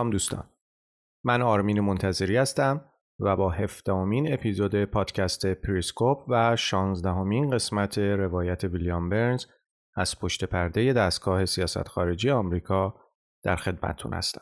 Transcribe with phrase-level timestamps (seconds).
[0.00, 0.44] سلام دوستان
[1.24, 2.84] من آرمین منتظری هستم
[3.18, 9.44] و با هفدهمین اپیزود پادکست پریسکوپ و شانزدهمین قسمت روایت ویلیام برنز
[9.96, 12.94] از پشت پرده دستگاه سیاست خارجی آمریکا
[13.44, 14.40] در خدمتتون هستم.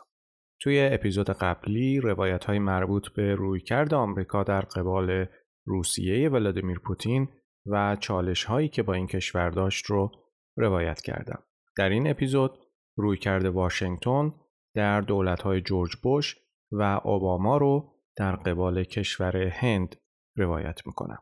[0.60, 5.26] توی اپیزود قبلی روایت های مربوط به رویکرد آمریکا در قبال
[5.66, 7.28] روسیه ولادیمیر پوتین
[7.66, 10.10] و چالش هایی که با این کشور داشت رو
[10.56, 11.42] روایت کردم.
[11.76, 12.58] در این اپیزود
[12.96, 14.32] رویکرد واشنگتن
[14.78, 16.36] در دولت‌های جورج بوش
[16.72, 19.96] و اوباما رو در قبال کشور هند
[20.36, 21.18] روایت می‌کنم.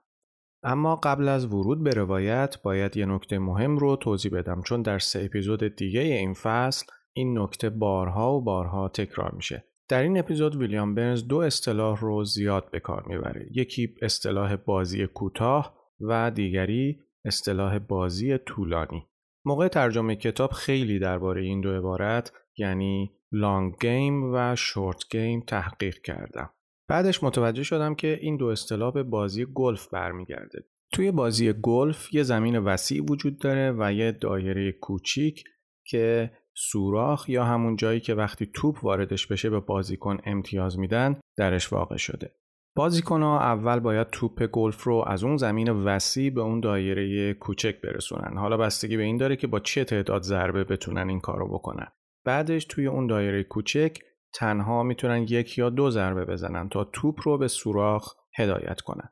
[0.63, 4.99] اما قبل از ورود به روایت باید یه نکته مهم رو توضیح بدم چون در
[4.99, 9.65] سه اپیزود دیگه این فصل این نکته بارها و بارها تکرار میشه.
[9.89, 13.47] در این اپیزود ویلیام برنز دو اصطلاح رو زیاد به کار می‌بره.
[13.51, 19.07] یکی اصطلاح بازی کوتاه و دیگری اصطلاح بازی طولانی.
[19.45, 25.99] موقع ترجمه کتاب خیلی درباره این دو عبارت یعنی long game و short game تحقیق
[25.99, 26.51] کردم.
[26.89, 30.65] بعدش متوجه شدم که این دو اصطلاح به بازی گلف برمیگرده.
[30.93, 35.45] توی بازی گلف یه زمین وسیع وجود داره و یه دایره کوچیک
[35.87, 41.73] که سوراخ یا همون جایی که وقتی توپ واردش بشه به بازیکن امتیاز میدن درش
[41.73, 42.35] واقع شده.
[42.77, 47.81] بازیکن ها اول باید توپ گلف رو از اون زمین وسیع به اون دایره کوچک
[47.81, 48.37] برسونن.
[48.37, 51.87] حالا بستگی به این داره که با چه تعداد ضربه بتونن این کارو بکنن.
[52.27, 53.99] بعدش توی اون دایره کوچک
[54.35, 59.09] تنها می‌تونن یک یا دو ضربه بزنن تا توپ رو به سوراخ هدایت کنن.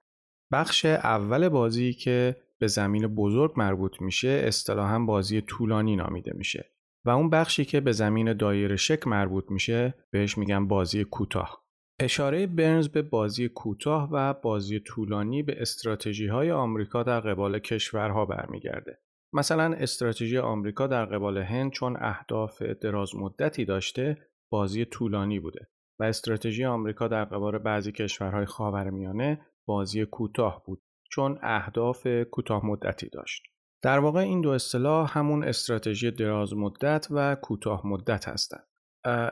[0.52, 6.70] بخش اول بازی که به زمین بزرگ مربوط میشه اصطلاحا بازی طولانی نامیده میشه
[7.04, 11.64] و اون بخشی که به زمین دایره شک مربوط میشه بهش میگن بازی کوتاه.
[12.00, 18.26] اشاره برنز به بازی کوتاه و بازی طولانی به استراتژی های آمریکا در قبال کشورها
[18.26, 18.98] برمیگرده.
[19.34, 24.19] مثلا استراتژی آمریکا در قبال هند چون اهداف دراز مدتی داشته
[24.50, 25.69] بازی طولانی بوده
[25.99, 33.09] و استراتژی آمریکا در قبال بعضی کشورهای خاورمیانه بازی کوتاه بود چون اهداف کوتاه مدتی
[33.09, 33.43] داشت.
[33.83, 38.67] در واقع این دو اصطلاح همون استراتژی دراز مدت و کوتاه مدت هستند.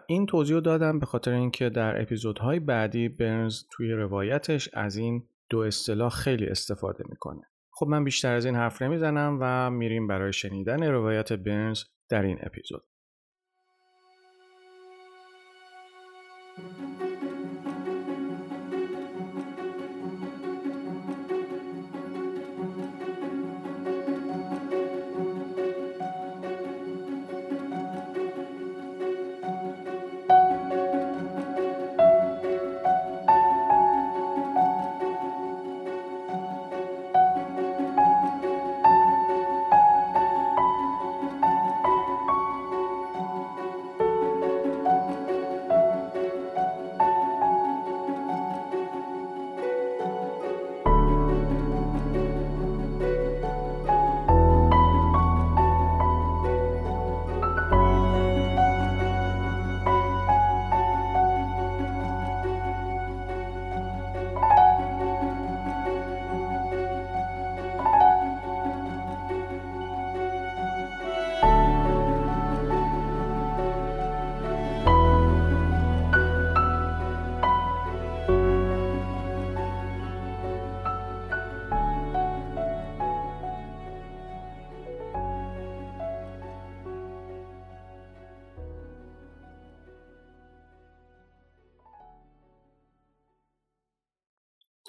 [0.06, 5.58] این توضیح دادم به خاطر اینکه در اپیزودهای بعدی برنز توی روایتش از این دو
[5.58, 7.51] اصطلاح خیلی استفاده می‌کنه.
[7.74, 12.38] خب من بیشتر از این حرف نمی‌زنم و میریم برای شنیدن روایت برنز در این
[12.42, 12.84] اپیزود.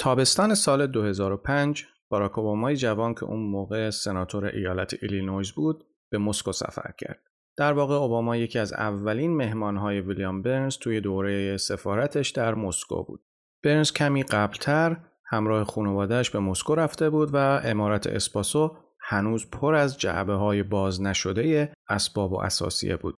[0.03, 6.51] تابستان سال 2005 باراک اوبامای جوان که اون موقع سناتور ایالت ایلینویز بود به مسکو
[6.51, 7.19] سفر کرد.
[7.57, 13.23] در واقع اوباما یکی از اولین مهمانهای ویلیام برنز توی دوره سفارتش در مسکو بود.
[13.63, 19.97] برنز کمی قبلتر همراه خانوادهش به مسکو رفته بود و عمارت اسپاسو هنوز پر از
[19.97, 23.15] جعبه های باز نشده اسباب و اثاثیه بود.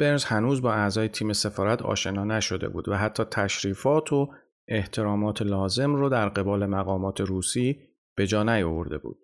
[0.00, 4.32] برنز هنوز با اعضای تیم سفارت آشنا نشده بود و حتی تشریفات و
[4.68, 7.80] احترامات لازم رو در قبال مقامات روسی
[8.16, 9.18] به جا نیاورده بود.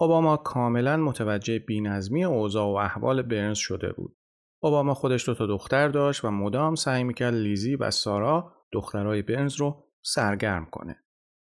[0.00, 4.16] اوباما کاملا متوجه بینظمی اوضاع و احوال برنز شده بود.
[4.62, 9.56] اوباما خودش دو تا دختر داشت و مدام سعی می‌کرد لیزی و سارا دخترای برنز
[9.56, 10.96] رو سرگرم کنه.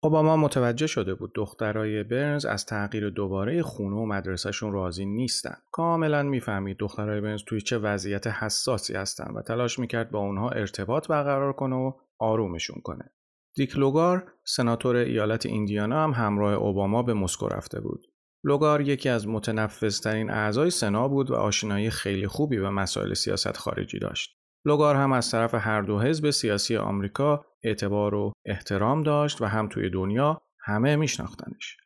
[0.04, 5.56] اوباما متوجه شده بود دخترای برنز از تغییر دوباره خونه و مدرسهشون راضی نیستن.
[5.72, 11.07] کاملا می‌فهمید دخترای برنز توی چه وضعیت حساسی هستن و تلاش می‌کرد با اونها ارتباط
[11.07, 13.12] برقرار کنه و آرومشون کنه.
[13.56, 18.06] دیک لوگار سناتور ایالت ایندیانا هم همراه اوباما به مسکو رفته بود.
[18.44, 24.00] لوگار یکی از متنفذترین اعضای سنا بود و آشنایی خیلی خوبی به مسائل سیاست خارجی
[24.00, 24.39] داشت.
[24.66, 29.68] لوگار هم از طرف هر دو حزب سیاسی آمریکا اعتبار و احترام داشت و هم
[29.68, 31.77] توی دنیا همه میشناختنش.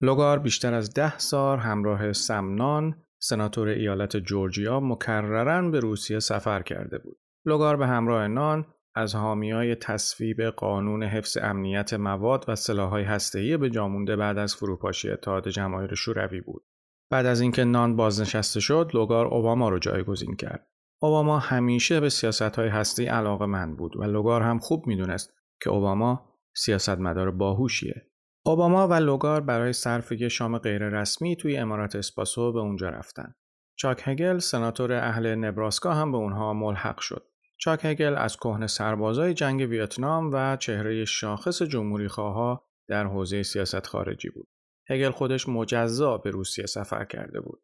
[0.00, 6.98] لوگار بیشتر از ده سال همراه سمنان سناتور ایالت جورجیا مکررن به روسیه سفر کرده
[6.98, 7.18] بود.
[7.46, 13.70] لوگار به همراه نان از حامیای تصویب قانون حفظ امنیت مواد و سلاحهای هسته‌ای به
[13.70, 16.64] جامونده بعد از فروپاشی اتحاد جماهیر شوروی بود.
[17.10, 20.66] بعد از اینکه نان بازنشسته شد، لوگار اوباما رو جایگزین کرد.
[21.02, 26.28] اوباما همیشه به سیاست‌های هستی علاقه من بود و لوگار هم خوب می‌دونست که اوباما
[26.56, 28.06] سیاستمدار باهوشیه.
[28.46, 33.34] اوباما و لوگار برای صرف یه شام غیررسمی توی امارات اسپاسو به اونجا رفتن.
[33.76, 37.31] چاک هگل سناتور اهل نبراسکا هم به اونها ملحق شد.
[37.62, 43.86] چاک هگل از کهن سربازای جنگ ویتنام و چهره شاخص جمهوری خواه در حوزه سیاست
[43.86, 44.48] خارجی بود.
[44.90, 47.62] هگل خودش مجزا به روسیه سفر کرده بود.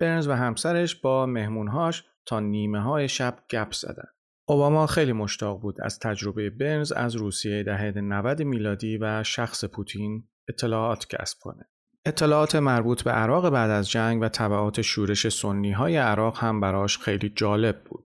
[0.00, 4.08] برنز و همسرش با مهمونهاش تا نیمه های شب گپ زدن.
[4.48, 10.28] اوباما خیلی مشتاق بود از تجربه برنز از روسیه دهه 90 میلادی و شخص پوتین
[10.48, 11.68] اطلاعات کسب کنه.
[12.06, 16.98] اطلاعات مربوط به عراق بعد از جنگ و طبعات شورش سنی های عراق هم براش
[16.98, 18.07] خیلی جالب بود.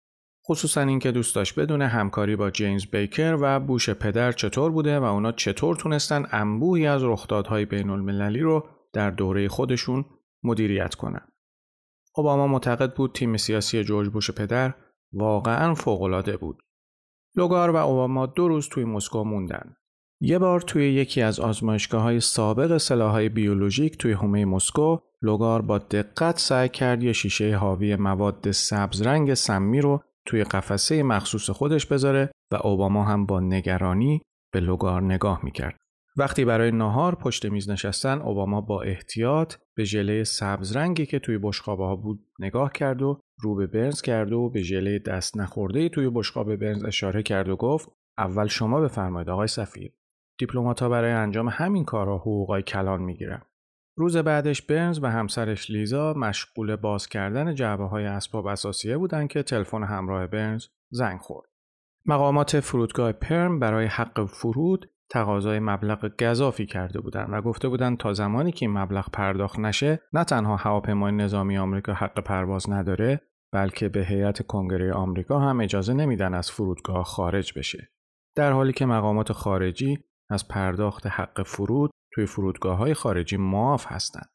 [0.49, 5.05] خصوصا اینکه دوست داشت بدونه همکاری با جیمز بیکر و بوش پدر چطور بوده و
[5.05, 10.05] اونا چطور تونستن انبوهی از رخدادهای بین المللی رو در دوره خودشون
[10.43, 11.29] مدیریت کنن.
[12.17, 14.75] اوباما معتقد بود تیم سیاسی جورج بوش پدر
[15.13, 16.59] واقعا فوقالعاده بود.
[17.37, 19.77] لوگار و اوباما دو روز توی مسکو موندن.
[20.21, 25.79] یه بار توی یکی از آزمایشگاه های سابق سلاحهای بیولوژیک توی حومه مسکو لوگار با
[25.79, 31.87] دقت سعی کرد یه شیشه حاوی مواد سبز رنگ سمی رو توی قفسه مخصوص خودش
[31.87, 34.23] بذاره و اوباما هم با نگرانی
[34.53, 35.77] به لوگار نگاه می‌کرد.
[36.17, 41.39] وقتی برای ناهار پشت میز نشستن اوباما با احتیاط به ژله سبز رنگی که توی
[41.39, 45.89] بشقابه ها بود نگاه کرد و رو به برنز کرد و به ژله دست نخورده
[45.89, 47.89] توی بشقاب برنز اشاره کرد و گفت
[48.19, 49.93] اول شما بفرمایید آقای سفیر
[50.39, 53.43] دیپلمات‌ها برای انجام همین کارها حقوقای کلان می‌گیرن
[53.97, 59.43] روز بعدش برنز و همسرش لیزا مشغول باز کردن جعبه های اسباب اساسیه بودند که
[59.43, 61.49] تلفن همراه برنز زنگ خورد.
[62.07, 68.13] مقامات فرودگاه پرم برای حق فرود تقاضای مبلغ گذافی کرده بودند و گفته بودند تا
[68.13, 73.21] زمانی که این مبلغ پرداخت نشه نه تنها هواپیمای نظامی آمریکا حق پرواز نداره
[73.53, 77.89] بلکه به هیئت کنگره آمریکا هم اجازه نمیدن از فرودگاه خارج بشه.
[78.37, 79.99] در حالی که مقامات خارجی
[80.31, 84.29] از پرداخت حق فرود توی فرودگاه های خارجی معاف هستند.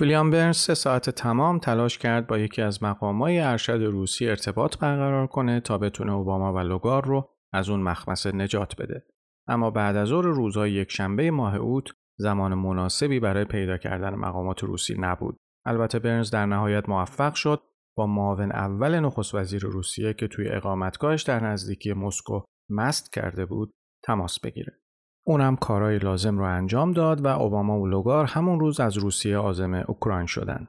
[0.00, 5.26] ویلیام برنز سه ساعت تمام تلاش کرد با یکی از مقامای ارشد روسی ارتباط برقرار
[5.26, 9.04] کنه تا بتونه اوباما و لوگار رو از اون مخمسه نجات بده.
[9.48, 14.96] اما بعد از ظهر روزهای یکشنبه ماه اوت زمان مناسبی برای پیدا کردن مقامات روسی
[14.98, 15.36] نبود.
[15.66, 17.62] البته برنز در نهایت موفق شد
[17.96, 23.72] با معاون اول نخست وزیر روسیه که توی اقامتگاهش در نزدیکی مسکو مست کرده بود
[24.04, 24.81] تماس بگیره.
[25.26, 29.74] اونم کارهای لازم رو انجام داد و اوباما و لوگار همون روز از روسیه آزم
[29.74, 30.68] اوکراین شدن.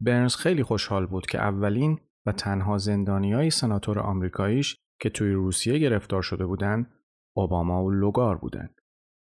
[0.00, 5.78] برنز خیلی خوشحال بود که اولین و تنها زندانی های سناتور آمریکاییش که توی روسیه
[5.78, 6.90] گرفتار شده بودند
[7.36, 8.74] اوباما و لوگار بودند.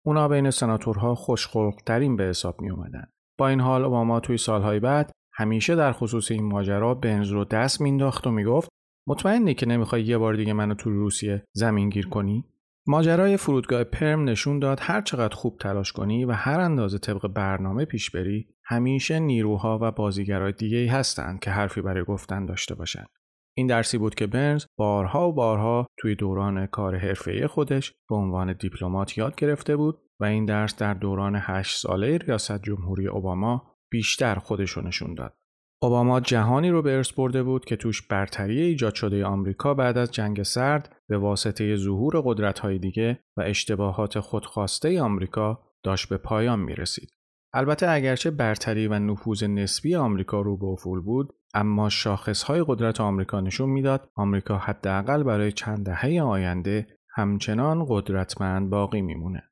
[0.05, 3.07] اونا بین سناتورها خوشخلقترین به حساب می اومدن.
[3.39, 7.81] با این حال اوباما توی سالهای بعد همیشه در خصوص این ماجرا بنز رو دست
[7.81, 8.69] مینداخت و می‌گفت
[9.07, 12.45] مطمئنی که نمی‌خوای یه بار دیگه منو تو روسیه زمین گیر کنی
[12.87, 17.85] ماجرای فرودگاه پرم نشون داد هر چقدر خوب تلاش کنی و هر اندازه طبق برنامه
[17.85, 23.09] پیش بری همیشه نیروها و بازیگرای دیگه ای هستند که حرفی برای گفتن داشته باشند.
[23.57, 28.53] این درسی بود که برنز بارها و بارها توی دوران کار حرفه‌ای خودش به عنوان
[28.53, 34.35] دیپلمات یاد گرفته بود و این درس در دوران هشت ساله ریاست جمهوری اوباما بیشتر
[34.35, 35.40] خودشو نشون داد.
[35.83, 40.11] اوباما جهانی رو به ارث برده بود که توش برتری ایجاد شده آمریکا بعد از
[40.11, 46.75] جنگ سرد به واسطه ظهور قدرت‌های دیگه و اشتباهات خودخواسته آمریکا داشت به پایان می
[46.75, 47.09] رسید.
[47.53, 53.41] البته اگرچه برتری و نفوذ نسبی آمریکا رو به افول بود اما شاخصهای قدرت آمریکا
[53.41, 59.43] نشون می‌داد آمریکا حداقل برای چند دهه آینده همچنان قدرتمند باقی میمونه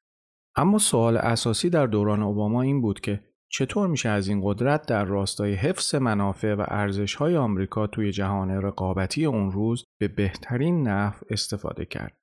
[0.56, 5.06] اما سوال اساسی در دوران اوباما این بود که چطور میشه از این قدرت در
[5.06, 11.86] راستای حفظ منافع و ارزشهای آمریکا توی جهان رقابتی اون روز به بهترین نحو استفاده
[11.86, 12.18] کرد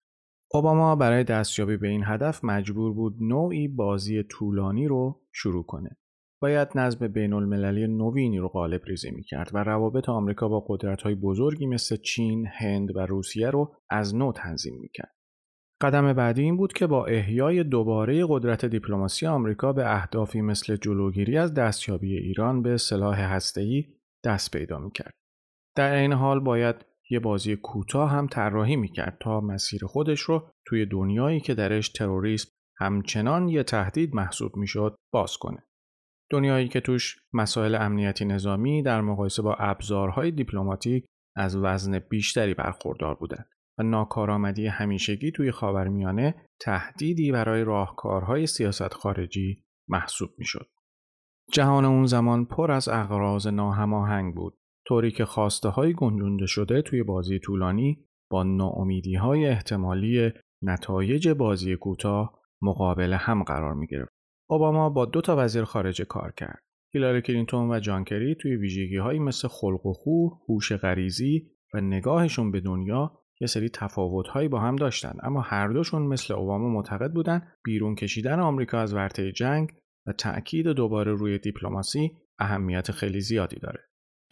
[0.50, 5.96] اوباما برای دستیابی به این هدف مجبور بود نوعی بازی طولانی رو شروع کنه.
[6.42, 11.02] باید نظم بین المللی نوینی رو غالب ریزی می کرد و روابط آمریکا با قدرت
[11.02, 15.15] های بزرگی مثل چین، هند و روسیه رو از نو تنظیم می کرد.
[15.80, 21.38] قدم بعدی این بود که با احیای دوباره قدرت دیپلماسی آمریکا به اهدافی مثل جلوگیری
[21.38, 23.84] از دستیابی ایران به سلاح هسته‌ای
[24.24, 25.12] دست پیدا می کرد.
[25.76, 26.76] در این حال باید
[27.10, 32.48] یه بازی کوتاه هم طراحی می‌کرد تا مسیر خودش رو توی دنیایی که درش تروریسم
[32.78, 35.62] همچنان یه تهدید محسوب می‌شد باز کنه.
[36.30, 41.04] دنیایی که توش مسائل امنیتی نظامی در مقایسه با ابزارهای دیپلماتیک
[41.36, 49.64] از وزن بیشتری برخوردار بودند و ناکارآمدی همیشگی توی خاورمیانه تهدیدی برای راهکارهای سیاست خارجی
[49.88, 50.68] محسوب می‌شد.
[51.52, 57.02] جهان اون زمان پر از اغراض ناهماهنگ بود طوری که خواسته های گنجونده شده توی
[57.02, 64.12] بازی طولانی با ناامیدی های احتمالی نتایج بازی کوتاه مقابل هم قرار می گرفت.
[64.50, 66.62] اوباما با دو تا وزیر خارجه کار کرد.
[66.94, 72.60] هیلاری کلینتون و جانکری توی ویژگی مثل خلق و خو، هوش غریزی و نگاهشون به
[72.60, 77.48] دنیا یه سری تفاوت هایی با هم داشتن اما هر دوشون مثل اوباما معتقد بودن
[77.64, 79.72] بیرون کشیدن آمریکا از ورطه جنگ
[80.06, 83.80] و تأکید دوباره روی دیپلماسی اهمیت خیلی زیادی داره.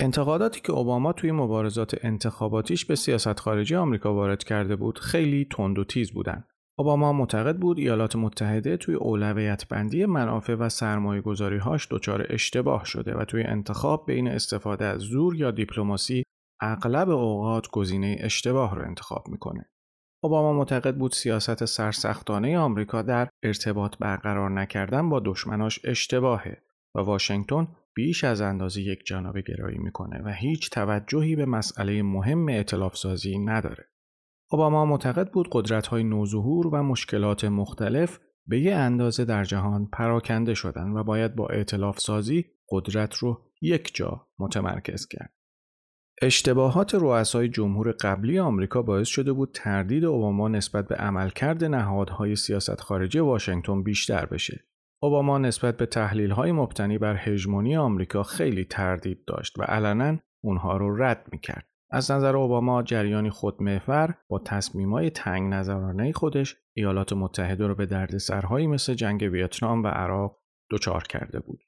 [0.00, 5.78] انتقاداتی که اوباما توی مبارزات انتخاباتیش به سیاست خارجی آمریکا وارد کرده بود خیلی تند
[5.78, 6.44] و تیز بودن.
[6.78, 12.84] اوباما معتقد بود ایالات متحده توی اولویت بندی منافع و سرمایه گذاری هاش دچار اشتباه
[12.84, 16.22] شده و توی انتخاب بین استفاده از زور یا دیپلماسی
[16.64, 19.70] اغلب اوقات گزینه اشتباه رو انتخاب می‌کنه.
[20.22, 26.62] اوباما معتقد بود سیاست سرسختانه آمریکا در ارتباط برقرار نکردن با دشمناش اشتباهه
[26.94, 32.48] و واشنگتن بیش از اندازه یک جانبه گرایی می‌کنه و هیچ توجهی به مسئله مهم
[32.48, 33.84] اطلاف سازی نداره.
[34.50, 40.54] اوباما معتقد بود قدرت های نوظهور و مشکلات مختلف به یه اندازه در جهان پراکنده
[40.54, 45.33] شدن و باید با اعتلاف سازی قدرت رو یک جا متمرکز کرد.
[46.22, 52.80] اشتباهات رؤسای جمهور قبلی آمریکا باعث شده بود تردید اوباما نسبت به عملکرد نهادهای سیاست
[52.80, 54.64] خارجی واشنگتن بیشتر بشه
[55.02, 60.76] اوباما نسبت به تحلیل های مبتنی بر هژمونی آمریکا خیلی تردید داشت و علنا اونها
[60.76, 61.66] رو رد می‌کرد.
[61.90, 68.66] از نظر اوباما جریانی خودمحور با تصمیمای تنگ نظرانه خودش ایالات متحده رو به دردسرهایی
[68.66, 70.40] مثل جنگ ویتنام و عراق
[70.70, 71.60] دچار کرده بود.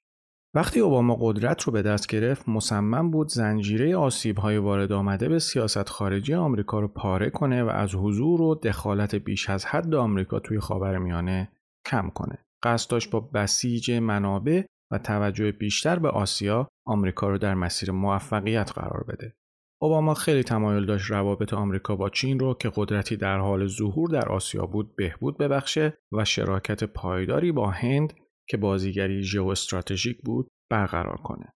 [0.56, 5.88] وقتی اوباما قدرت رو به دست گرفت مصمم بود زنجیره آسیبهای وارد آمده به سیاست
[5.88, 10.60] خارجی آمریکا رو پاره کنه و از حضور و دخالت بیش از حد آمریکا توی
[10.60, 11.48] خاورمیانه
[11.86, 12.38] کم کنه.
[12.62, 19.04] قصد با بسیج منابع و توجه بیشتر به آسیا آمریکا رو در مسیر موفقیت قرار
[19.08, 19.34] بده.
[19.82, 24.28] اوباما خیلی تمایل داشت روابط آمریکا با چین رو که قدرتی در حال ظهور در
[24.28, 28.12] آسیا بود بهبود ببخشه و شراکت پایداری با هند
[28.48, 31.52] که بازیگری ژئواستراتژیک بود برقرار کنه.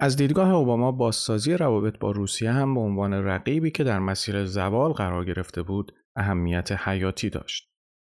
[0.00, 4.92] از دیدگاه اوباما بازسازی روابط با روسیه هم به عنوان رقیبی که در مسیر زوال
[4.92, 7.72] قرار گرفته بود اهمیت حیاتی داشت.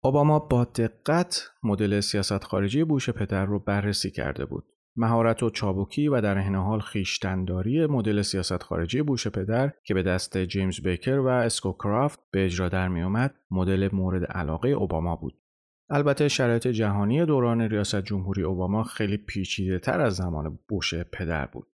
[0.04, 4.64] اوباما با دقت مدل سیاست خارجی بوش پدر رو بررسی کرده بود.
[4.96, 10.02] مهارت و چابکی و در این حال خیشتنداری مدل سیاست خارجی بوش پدر که به
[10.02, 15.43] دست جیمز بیکر و اسکوکرافت به اجرا در می اومد مدل مورد علاقه اوباما بود.
[15.90, 21.66] البته شرایط جهانی دوران ریاست جمهوری اوباما خیلی پیچیده تر از زمان بوش پدر بود.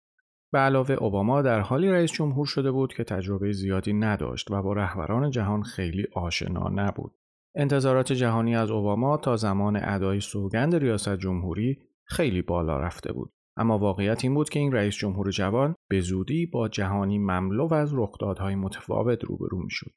[0.51, 4.73] به علاوه اوباما در حالی رئیس جمهور شده بود که تجربه زیادی نداشت و با
[4.73, 7.11] رهبران جهان خیلی آشنا نبود.
[7.55, 13.31] انتظارات جهانی از اوباما تا زمان ادای سوگند ریاست جمهوری خیلی بالا رفته بود.
[13.57, 17.93] اما واقعیت این بود که این رئیس جمهور جوان به زودی با جهانی مملو از
[17.93, 19.91] رخدادهای متفاوت روبرو می‌شد.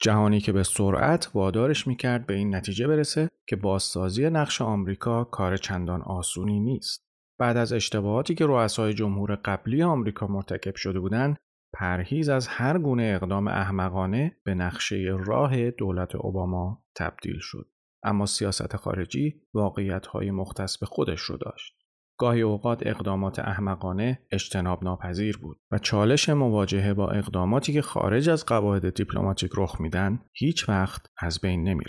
[0.00, 5.56] جهانی که به سرعت وادارش می‌کرد به این نتیجه برسه که بازسازی نقش آمریکا کار
[5.56, 7.06] چندان آسونی نیست.
[7.38, 11.36] بعد از اشتباهاتی که رؤسای جمهور قبلی آمریکا مرتکب شده بودند،
[11.72, 17.66] پرهیز از هر گونه اقدام احمقانه به نقشه راه دولت اوباما تبدیل شد.
[18.02, 21.75] اما سیاست خارجی واقعیت های مختص به خودش رو داشت.
[22.18, 28.46] گاهی اوقات اقدامات احمقانه اجتناب ناپذیر بود و چالش مواجهه با اقداماتی که خارج از
[28.46, 31.84] قواعد دیپلماتیک رخ میدن هیچ وقت از بین نمی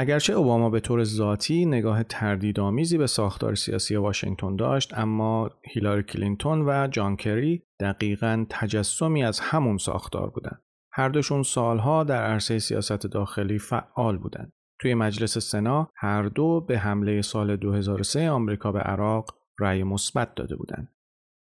[0.00, 6.68] اگرچه اوباما به طور ذاتی نگاه تردیدآمیزی به ساختار سیاسی واشنگتن داشت اما هیلاری کلینتون
[6.68, 10.62] و جان کری دقیقا تجسمی از همون ساختار بودند.
[10.92, 14.52] هر دوشون سالها در عرصه سیاست داخلی فعال بودند.
[14.80, 20.56] توی مجلس سنا هر دو به حمله سال 2003 آمریکا به عراق رأی مثبت داده
[20.56, 20.88] بودند.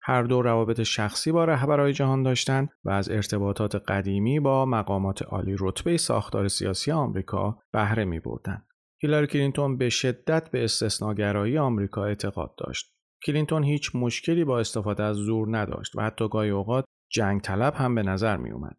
[0.06, 5.56] هر دو روابط شخصی با رهبرهای جهان داشتند و از ارتباطات قدیمی با مقامات عالی
[5.58, 8.62] رتبه ساختار سیاسی آمریکا بهره می بردن.
[9.02, 12.94] هیلاری کلینتون به شدت به استثناگرایی آمریکا اعتقاد داشت.
[13.26, 17.94] کلینتون هیچ مشکلی با استفاده از زور نداشت و حتی گاهی اوقات جنگ طلب هم
[17.94, 18.76] به نظر می اومد.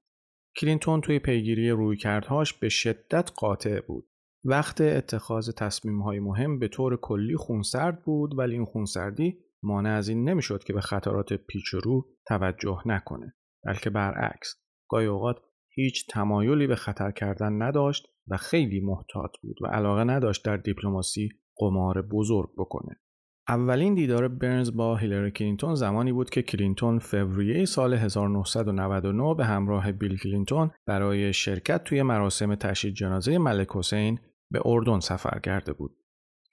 [0.57, 4.07] کلینتون توی پیگیری رویکردهاش به شدت قاطع بود.
[4.43, 10.29] وقت اتخاذ تصمیمهای مهم به طور کلی خونسرد بود ولی این خونسردی مانع از این
[10.29, 14.55] نمی‌شد که به خطرات پیش رو توجه نکنه بلکه برعکس
[14.89, 15.37] گاهی اوقات
[15.69, 21.29] هیچ تمایلی به خطر کردن نداشت و خیلی محتاط بود و علاقه نداشت در دیپلماسی
[21.57, 22.99] قمار بزرگ بکنه
[23.47, 29.91] اولین دیدار برنز با هیلاری کلینتون زمانی بود که کلینتون فوریه سال 1999 به همراه
[29.91, 34.19] بیل کلینتون برای شرکت توی مراسم تشییع جنازه ملک حسین
[34.51, 36.04] به اردن سفر کرده بود.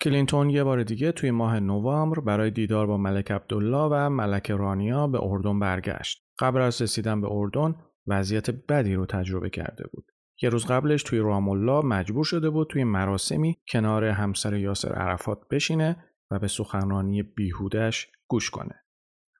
[0.02, 5.06] کلینتون یه بار دیگه توی ماه نوامبر برای دیدار با ملک عبدالله و ملک رانیا
[5.06, 6.22] به اردن برگشت.
[6.38, 7.74] قبل از رسیدن به اردن
[8.06, 10.04] وضعیت بدی رو تجربه کرده بود.
[10.42, 15.48] یه روز قبلش توی رام الله مجبور شده بود توی مراسمی کنار همسر یاسر عرفات
[15.48, 15.96] بشینه
[16.30, 18.84] و به سخنرانی بیهودش گوش کنه.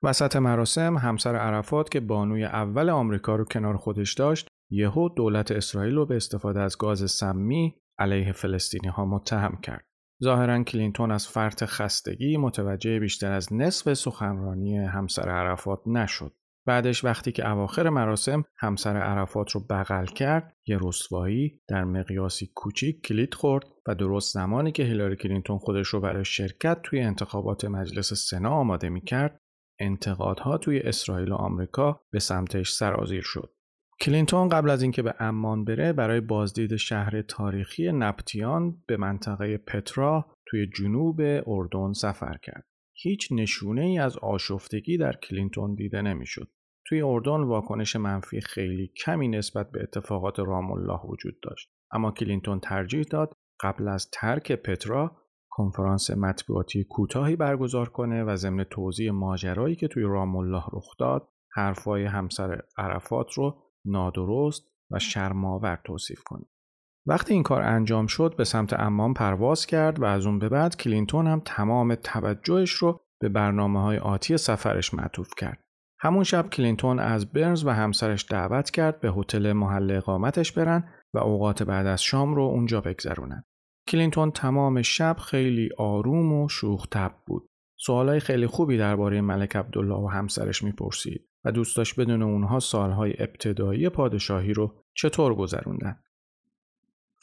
[0.03, 5.95] وسط مراسم همسر عرفات که بانوی اول آمریکا رو کنار خودش داشت یهو دولت اسرائیل
[5.95, 9.92] رو به استفاده از گاز سمی علیه فلسطینی ها متهم کرد.
[10.23, 16.33] ظاهرا کلینتون از فرط خستگی متوجه بیشتر از نصف سخنرانی همسر عرفات نشد.
[16.65, 23.01] بعدش وقتی که اواخر مراسم همسر عرفات رو بغل کرد یه رسوایی در مقیاسی کوچیک
[23.01, 28.13] کلید خورد و درست زمانی که هیلاری کلینتون خودش رو برای شرکت توی انتخابات مجلس
[28.13, 29.39] سنا آماده می کرد
[29.79, 33.53] انتقادها توی اسرائیل و آمریکا به سمتش سرازیر شد.
[34.01, 40.25] کلینتون قبل از اینکه به امان بره برای بازدید شهر تاریخی نپتیان به منطقه پترا
[40.45, 42.65] توی جنوب اردن سفر کرد.
[42.93, 46.47] هیچ نشونه ای از آشفتگی در کلینتون دیده نمی‌شد.
[46.85, 51.69] توی اردن واکنش منفی خیلی کمی نسبت به اتفاقات رام الله وجود داشت.
[51.91, 55.17] اما کلینتون ترجیح داد قبل از ترک پترا
[55.49, 61.29] کنفرانس مطبوعاتی کوتاهی برگزار کنه و ضمن توضیح ماجرایی که توی رام الله رخ داد
[61.51, 66.45] حرفای همسر عرفات رو نادرست و شرم‌آور توصیف کنه.
[67.05, 70.77] وقتی این کار انجام شد به سمت امان پرواز کرد و از اون به بعد
[70.77, 75.63] کلینتون هم تمام توجهش رو به برنامه های آتی سفرش معطوف کرد.
[75.99, 81.17] همون شب کلینتون از برنز و همسرش دعوت کرد به هتل محل اقامتش برن و
[81.17, 83.43] اوقات بعد از شام رو اونجا بگذرونن.
[83.87, 86.87] کلینتون تمام شب خیلی آروم و شوخ
[87.25, 87.49] بود.
[87.79, 93.13] سوالای خیلی خوبی درباره ملک عبدالله و همسرش می‌پرسید و دوست داشت بدونه اونها سالهای
[93.19, 95.99] ابتدایی پادشاهی رو چطور گذروندن.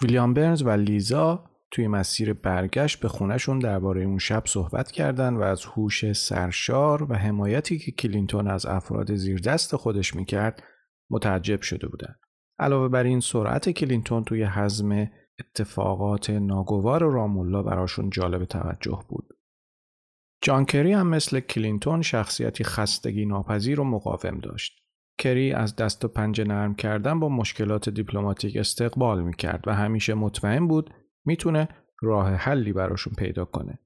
[0.03, 5.43] ویلیام برنز و لیزا توی مسیر برگشت به خونشون درباره اون شب صحبت کردند و
[5.43, 10.63] از هوش سرشار و حمایتی که کلینتون از افراد زیردست خودش می‌کرد
[11.11, 12.21] متعجب شده بودند.
[12.59, 15.09] علاوه بر این سرعت کلینتون توی هضم
[15.41, 19.40] اتفاقات ناگوار رام الله براشون جالب توجه بود.
[20.43, 24.81] جان کری هم مثل کلینتون شخصیتی خستگی ناپذیر و مقاوم داشت.
[25.19, 30.69] کری از دست و پنجه نرم کردن با مشکلات دیپلماتیک استقبال می‌کرد و همیشه مطمئن
[30.69, 31.69] بود می‌تونه
[32.03, 33.79] راه حلی براشون پیدا کنه.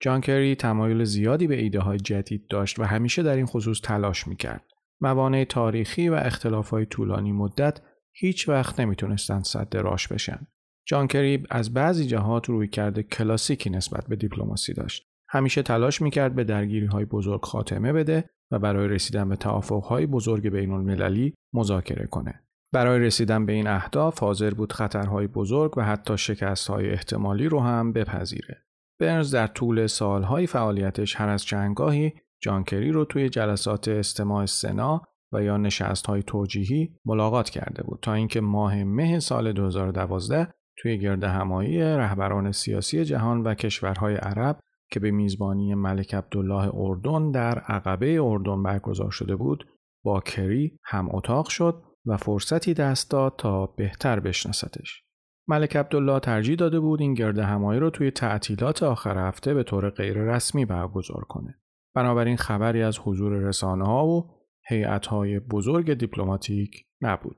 [0.00, 4.26] جان کری تمایل زیادی به ایده های جدید داشت و همیشه در این خصوص تلاش
[4.28, 4.64] می‌کرد.
[5.00, 7.80] موانع تاریخی و اختلاف های طولانی مدت
[8.12, 10.46] هیچ وقت نمی‌تونستند صد راش بشن.
[10.86, 15.07] جان کری از بعضی جهات روی کرده کلاسیکی نسبت به دیپلماسی داشت.
[15.28, 20.06] همیشه تلاش می‌کرد به درگیری های بزرگ خاتمه بده و برای رسیدن به توافق های
[20.06, 22.42] بزرگ بین المللی مذاکره کنه.
[22.72, 27.60] برای رسیدن به این اهداف حاضر بود خطرهای بزرگ و حتی شکست های احتمالی رو
[27.60, 28.64] هم بپذیره.
[29.00, 32.12] برنز در طول سالهای فعالیتش هر از چندگاهی
[32.42, 38.12] جانکری رو توی جلسات استماع سنا و یا نشست های توجیهی ملاقات کرده بود تا
[38.12, 44.60] اینکه ماه مه سال 2012 توی گرد همایی رهبران سیاسی جهان و کشورهای عرب
[44.90, 49.68] که به میزبانی ملک عبدالله اردن در عقبه اردن برگزار شده بود
[50.04, 55.02] با کری هم اتاق شد و فرصتی دست داد تا بهتر بشناستش.
[55.48, 59.90] ملک عبدالله ترجیح داده بود این گرد همایی رو توی تعطیلات آخر هفته به طور
[59.90, 61.58] غیر رسمی برگزار کنه.
[61.94, 64.30] بنابراین خبری از حضور رسانه ها و
[64.68, 67.36] هیئت های بزرگ دیپلماتیک نبود.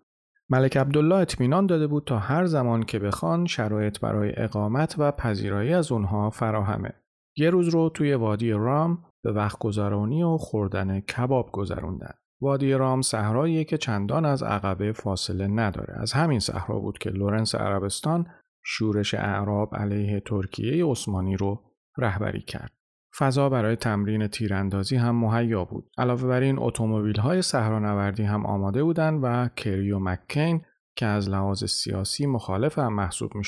[0.51, 5.73] ملک عبدالله اطمینان داده بود تا هر زمان که بخوان شرایط برای اقامت و پذیرایی
[5.73, 7.00] از اونها فراهمه.
[7.41, 12.13] یه روز رو توی وادی رام به وقت گذرانی و خوردن کباب گذروندن.
[12.41, 15.95] وادی رام صحراییه که چندان از عقبه فاصله نداره.
[16.01, 18.27] از همین صحرا بود که لورنس عربستان
[18.65, 21.63] شورش اعراب علیه ترکیه عثمانی رو
[21.99, 22.73] رهبری کرد.
[23.19, 25.91] فضا برای تمرین تیراندازی هم مهیا بود.
[25.99, 30.65] علاوه بر این اتومبیل‌های صحرانوردی هم آماده بودند و کری و مککین
[30.97, 33.43] که از لحاظ سیاسی مخالف هم محسوب می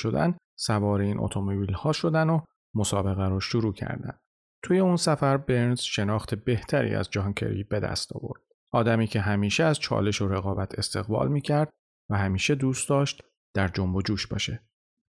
[0.55, 2.39] سوار این اتومبیل ها شدن و
[2.75, 4.19] مسابقه رو شروع کردند.
[4.63, 8.41] توی اون سفر برنز شناخت بهتری از جان کری به دست آورد.
[8.71, 11.69] آدمی که همیشه از چالش و رقابت استقبال می کرد
[12.09, 13.23] و همیشه دوست داشت
[13.55, 14.63] در جنب و جوش باشه.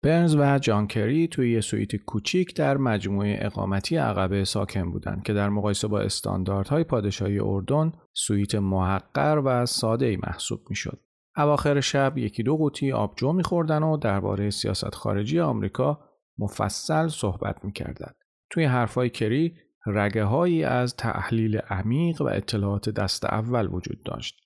[0.05, 5.33] برنز و جان کری توی یه سویت کوچیک در مجموعه اقامتی عقبه ساکن بودند که
[5.33, 11.01] در مقایسه با استانداردهای پادشاهی اردن سویت محقر و ساده ای محسوب می‌شد.
[11.37, 16.08] اواخر شب یکی دو قوطی آبجو میخوردن و درباره سیاست خارجی آمریکا
[16.39, 18.17] مفصل صحبت می‌کردند.
[18.51, 24.41] توی حرفای کری رگه هایی از تحلیل عمیق و اطلاعات دست اول وجود داشت.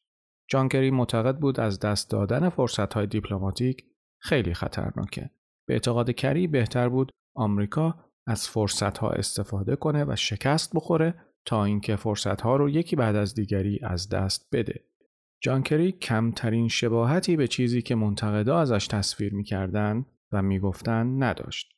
[0.48, 3.84] جان کری معتقد بود از دست دادن فرصت های دیپلماتیک
[4.18, 5.30] خیلی خطرناکه.
[5.66, 7.94] به اعتقاد کری بهتر بود آمریکا
[8.26, 13.16] از فرصت ها استفاده کنه و شکست بخوره تا اینکه فرصت ها رو یکی بعد
[13.16, 14.84] از دیگری از دست بده.
[15.42, 21.72] جان کری کمترین شباهتی به چیزی که منتقدا ازش تصویر می‌کردن و می‌گفتن نداشت.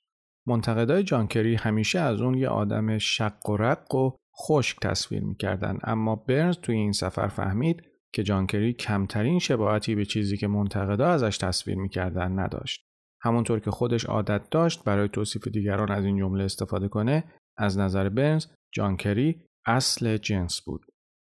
[0.46, 4.11] منتقدای جان کری همیشه از اون یه آدم شق و رق و
[4.42, 5.78] خشک تصویر می‌کردن.
[5.83, 11.07] اما برنز توی این سفر فهمید که جان کری کمترین شباهتی به چیزی که منتقدا
[11.07, 12.87] ازش تصویر می‌کردن نداشت.
[13.20, 17.24] همونطور که خودش عادت داشت برای توصیف دیگران از این جمله استفاده کنه
[17.57, 20.87] از نظر برنز جان کری اصل جنس بود.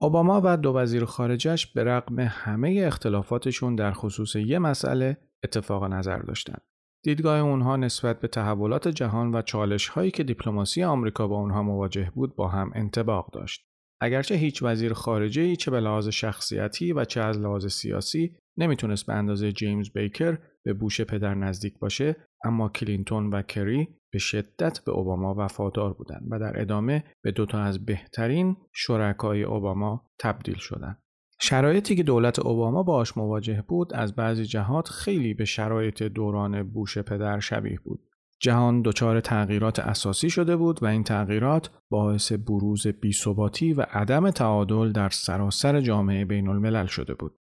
[0.01, 6.19] اوباما و دو وزیر خارجش به رغم همه اختلافاتشون در خصوص یه مسئله اتفاق نظر
[6.19, 6.63] داشتند
[7.05, 12.11] دیدگاه اونها نسبت به تحولات جهان و چالش هایی که دیپلماسی آمریکا با اونها مواجه
[12.15, 13.67] بود با هم انتباق داشت.
[14.01, 19.07] اگرچه هیچ وزیر خارجه ای چه به لحاظ شخصیتی و چه از لحاظ سیاسی نمی‌تونست
[19.07, 24.85] به اندازه جیمز بیکر به بوش پدر نزدیک باشه اما کلینتون و کری به شدت
[24.85, 31.04] به اوباما وفادار بودند و در ادامه به دوتا از بهترین شرکای اوباما تبدیل شدند.
[31.41, 36.99] شرایطی که دولت اوباما باش مواجه بود از بعضی جهات خیلی به شرایط دوران بوش
[36.99, 38.01] پدر شبیه بود.
[38.41, 44.93] جهان دچار تغییرات اساسی شده بود و این تغییرات باعث بروز بیثباتی و عدم تعادل
[44.93, 47.39] در سراسر جامعه بین الملل شده بود.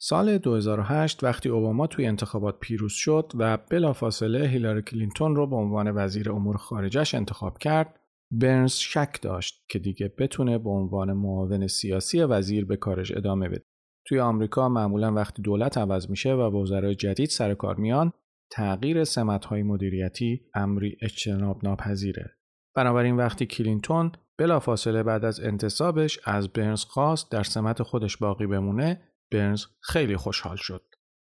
[0.00, 5.90] سال 2008 وقتی اوباما توی انتخابات پیروز شد و بلافاصله هیلاری کلینتون رو به عنوان
[5.90, 12.20] وزیر امور خارجش انتخاب کرد، برنز شک داشت که دیگه بتونه به عنوان معاون سیاسی
[12.22, 13.64] وزیر به کارش ادامه بده.
[14.06, 18.12] توی آمریکا معمولا وقتی دولت عوض میشه و وزرای جدید سر کار میان،
[18.50, 22.36] تغییر سمت‌های مدیریتی امری اجتناب ناپذیره.
[22.76, 29.02] بنابراین وقتی کلینتون بلافاصله بعد از انتصابش از برنز خواست در سمت خودش باقی بمونه
[29.32, 30.82] برنز خیلی خوشحال شد.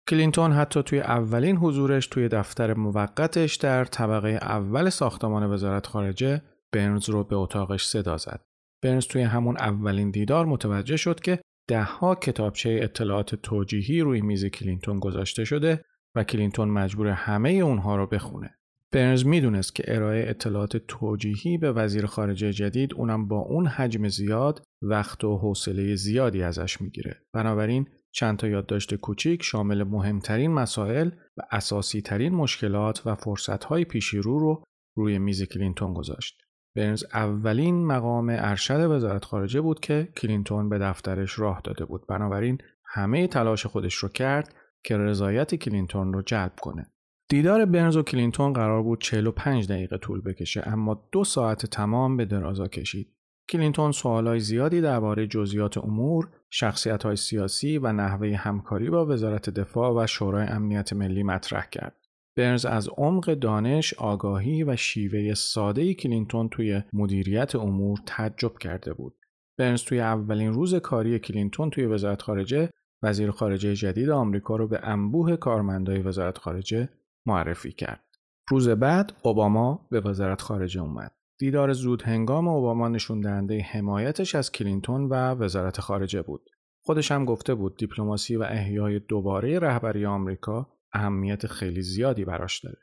[0.08, 7.08] کلینتون حتی توی اولین حضورش توی دفتر موقتش در طبقه اول ساختمان وزارت خارجه برنز
[7.10, 8.44] رو به اتاقش صدا زد.
[8.82, 14.98] برنز توی همون اولین دیدار متوجه شد که دهها کتابچه اطلاعات توجیهی روی میز کلینتون
[14.98, 18.54] گذاشته شده و کلینتون مجبور همه اونها رو بخونه.
[18.92, 24.62] برنز می‌دونست که ارائه اطلاعات توجیهی به وزیر خارجه جدید اونم با اون حجم زیاد
[24.82, 27.22] وقت و حوصله زیادی ازش می‌گیره.
[27.32, 34.18] بنابراین چند تا یادداشت کوچیک شامل مهمترین مسائل و اساسی ترین مشکلات و فرصتهای پیش
[34.18, 34.64] رو رو
[34.96, 36.47] روی میز کلینتون گذاشت.
[36.78, 42.06] برنز اولین مقام ارشد وزارت خارجه بود که کلینتون به دفترش راه داده بود.
[42.06, 46.86] بنابراین همه تلاش خودش رو کرد که رضایت کلینتون رو جلب کنه.
[47.28, 52.24] دیدار برنز و کلینتون قرار بود 45 دقیقه طول بکشه اما دو ساعت تمام به
[52.24, 53.14] درازا کشید.
[53.50, 60.06] کلینتون سوالای زیادی درباره جزئیات امور، شخصیت‌های سیاسی و نحوه همکاری با وزارت دفاع و
[60.06, 62.07] شورای امنیت ملی مطرح کرد.
[62.38, 69.14] برنز از عمق دانش، آگاهی و شیوه ساده کلینتون توی مدیریت امور تعجب کرده بود.
[69.58, 72.70] برنز توی اولین روز کاری کلینتون توی وزارت خارجه
[73.02, 76.88] وزیر خارجه جدید آمریکا رو به انبوه کارمندای وزارت خارجه
[77.26, 78.04] معرفی کرد.
[78.50, 81.12] روز بعد اوباما به وزارت خارجه اومد.
[81.38, 86.50] دیدار زود هنگام اوباما نشون دهنده حمایتش از کلینتون و وزارت خارجه بود.
[86.84, 92.78] خودش هم گفته بود دیپلماسی و احیای دوباره رهبری آمریکا اهمیت خیلی زیادی براش داره.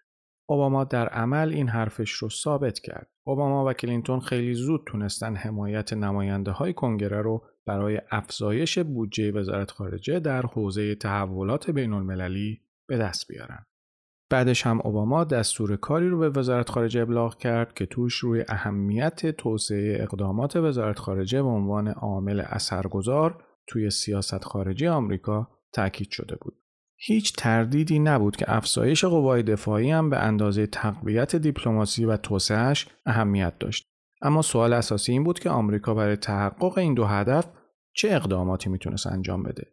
[0.49, 3.09] اوباما در عمل این حرفش رو ثابت کرد.
[3.23, 9.71] اوباما و کلینتون خیلی زود تونستن حمایت نماینده های کنگره رو برای افزایش بودجه وزارت
[9.71, 13.65] خارجه در حوزه تحولات بین المللی به دست بیارن.
[14.29, 19.25] بعدش هم اوباما دستور کاری رو به وزارت خارجه ابلاغ کرد که توش روی اهمیت
[19.25, 26.64] توسعه اقدامات وزارت خارجه به عنوان عامل اثرگذار توی سیاست خارجی آمریکا تاکید شده بود.
[27.07, 33.53] هیچ تردیدی نبود که افزایش قوای دفاعی هم به اندازه تقویت دیپلماسی و توسعهش اهمیت
[33.59, 33.83] داشت.
[34.21, 37.47] اما سوال اساسی این بود که آمریکا برای تحقق این دو هدف
[37.95, 39.71] چه اقداماتی می‌تونست انجام بده.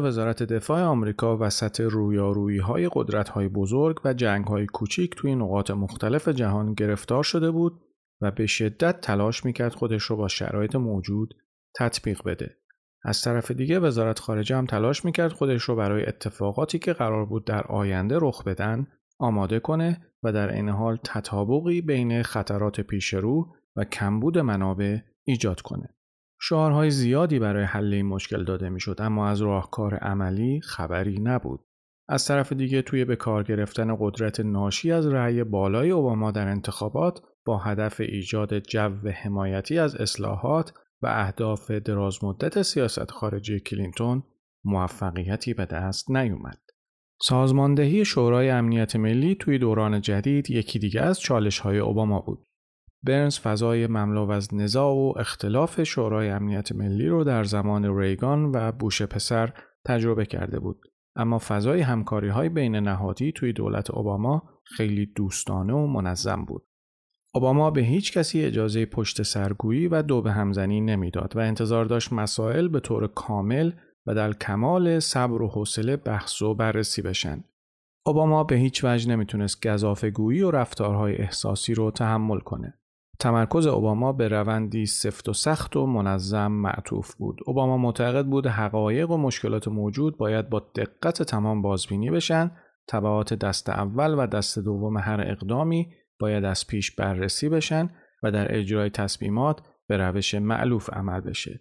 [0.00, 6.28] وزارت دفاع آمریکا وسط رویارویی های قدرت بزرگ و جنگ های کوچیک توی نقاط مختلف
[6.28, 7.80] جهان گرفتار شده بود
[8.20, 11.34] و به شدت تلاش می‌کرد خودش رو با شرایط موجود
[11.76, 12.56] تطبیق بده.
[13.04, 17.44] از طرف دیگه وزارت خارجه هم تلاش می‌کرد خودش رو برای اتفاقاتی که قرار بود
[17.44, 18.86] در آینده رخ بدن
[19.18, 25.60] آماده کنه و در این حال تطابقی بین خطرات پیش رو و کمبود منابع ایجاد
[25.60, 25.94] کنه.
[26.40, 31.60] شعارهای زیادی برای حل این مشکل داده می‌شد اما از راهکار عملی خبری نبود.
[32.08, 37.22] از طرف دیگه توی به کار گرفتن قدرت ناشی از رأی بالای اوباما در انتخابات
[37.44, 40.72] با هدف ایجاد جو حمایتی از اصلاحات
[41.02, 44.22] و اهداف درازمدت سیاست خارجی کلینتون
[44.64, 46.58] موفقیتی به دست نیومد.
[47.22, 52.47] سازماندهی شورای امنیت ملی توی دوران جدید یکی دیگه از چالش های اوباما بود.
[53.02, 58.72] برنز فضای مملو از نزاع و اختلاف شورای امنیت ملی رو در زمان ریگان و
[58.72, 59.52] بوش پسر
[59.84, 60.80] تجربه کرده بود.
[61.16, 66.64] اما فضای همکاری های بین نهادی توی دولت اوباما خیلی دوستانه و منظم بود.
[67.34, 72.12] اوباما به هیچ کسی اجازه پشت سرگویی و دو به همزنی نمی‌داد و انتظار داشت
[72.12, 73.72] مسائل به طور کامل
[74.06, 77.44] و در کمال صبر و حوصله بحث و بررسی بشن.
[78.06, 82.78] اوباما به هیچ وجه نمی‌تونست گذافگویی و رفتارهای احساسی رو تحمل کنه.
[83.20, 87.40] تمرکز اوباما به روندی سفت و سخت و منظم معطوف بود.
[87.46, 92.50] اوباما معتقد بود حقایق و مشکلات موجود باید با دقت تمام بازبینی بشن،
[92.88, 97.90] تبعات دست اول و دست دوم هر اقدامی باید از پیش بررسی بشن
[98.22, 101.60] و در اجرای تصمیمات به روش معلوف عمل بشه.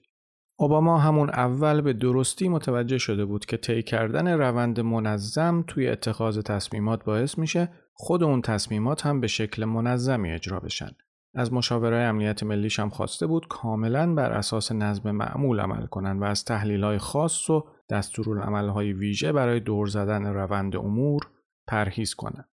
[0.59, 6.39] اوباما همون اول به درستی متوجه شده بود که طی کردن روند منظم توی اتخاذ
[6.39, 10.91] تصمیمات باعث میشه خود اون تصمیمات هم به شکل منظمی اجرا بشن.
[11.37, 16.25] از مشاورای امنیت ملیش هم خواسته بود کاملا بر اساس نظم معمول عمل کنند و
[16.25, 17.63] از تحلیل های خاص و
[18.73, 21.21] های ویژه برای دور زدن روند امور
[21.67, 22.49] پرهیز کنند.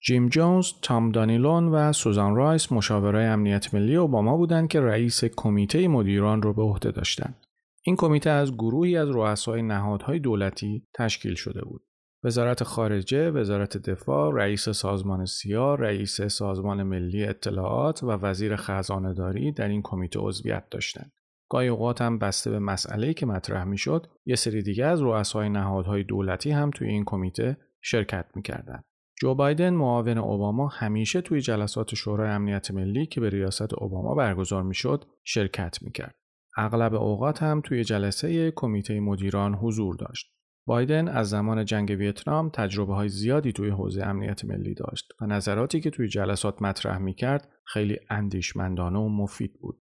[0.00, 5.88] جیم جونز، تام دانیلون و سوزان رایس مشاورای امنیت ملی اوباما بودند که رئیس کمیته
[5.88, 7.46] مدیران رو به عهده داشتند.
[7.82, 11.85] این کمیته از گروهی از رؤسای نهادهای دولتی تشکیل شده بود.
[12.24, 19.14] وزارت خارجه، وزارت دفاع، رئیس سازمان سیا، رئیس سازمان ملی اطلاعات و وزیر خزانه
[19.52, 21.12] در این کمیته عضویت داشتند.
[21.50, 26.04] گاهی اوقات هم بسته به مسئله‌ای که مطرح می‌شد، یه سری دیگه از رؤسای نهادهای
[26.04, 28.84] دولتی هم توی این کمیته شرکت می‌کردند.
[29.20, 34.62] جو بایدن معاون اوباما همیشه توی جلسات شورای امنیت ملی که به ریاست اوباما برگزار
[34.62, 36.14] می‌شد شرکت می‌کرد.
[36.56, 40.35] اغلب اوقات هم توی جلسه کمیته مدیران حضور داشت.
[40.66, 45.80] بایدن از زمان جنگ ویتنام تجربه های زیادی توی حوزه امنیت ملی داشت و نظراتی
[45.80, 49.82] که توی جلسات مطرح می کرد خیلی اندیشمندانه و مفید بود.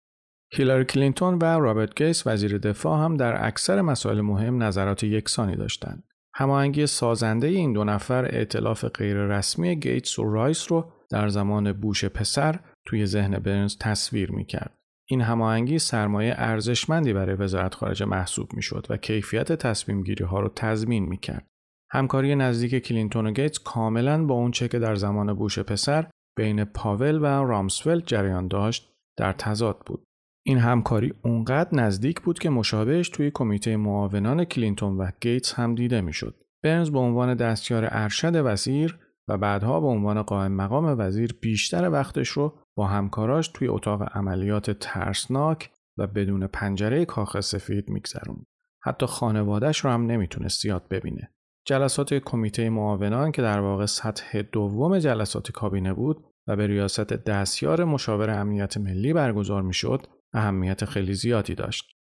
[0.53, 6.05] هیلاری کلینتون و رابرت گیتس وزیر دفاع هم در اکثر مسائل مهم نظرات یکسانی داشتند.
[6.35, 12.61] هماهنگی سازنده این دو نفر ائتلاف غیررسمی گیتس و رایس رو در زمان بوش پسر
[12.85, 14.80] توی ذهن برنز تصویر می کرد.
[15.11, 20.49] این هماهنگی سرمایه ارزشمندی برای وزارت خارجه محسوب می‌شد و کیفیت تصمیم گیری ها رو
[20.57, 21.47] تضمین می کرد.
[21.93, 26.65] همکاری نزدیک کلینتون و گیتس کاملا با اون چه که در زمان بوش پسر بین
[26.65, 30.05] پاول و رامسفلد جریان داشت در تضاد بود.
[30.47, 36.01] این همکاری اونقدر نزدیک بود که مشابهش توی کمیته معاونان کلینتون و گیتس هم دیده
[36.01, 36.35] می‌شد.
[36.65, 42.29] برنز به عنوان دستیار ارشد وزیر و بعدها به عنوان قائم مقام وزیر بیشتر وقتش
[42.29, 48.47] رو با همکاراش توی اتاق عملیات ترسناک و بدون پنجره کاخ سفید میگذرون.
[48.83, 51.31] حتی خانوادهش رو هم نمی‌تونست زیاد ببینه.
[51.67, 57.85] جلسات کمیته معاونان که در واقع سطح دوم جلسات کابینه بود و به ریاست دستیار
[57.85, 61.97] مشاور امنیت ملی برگزار می‌شد اهمیت خیلی زیادی داشت.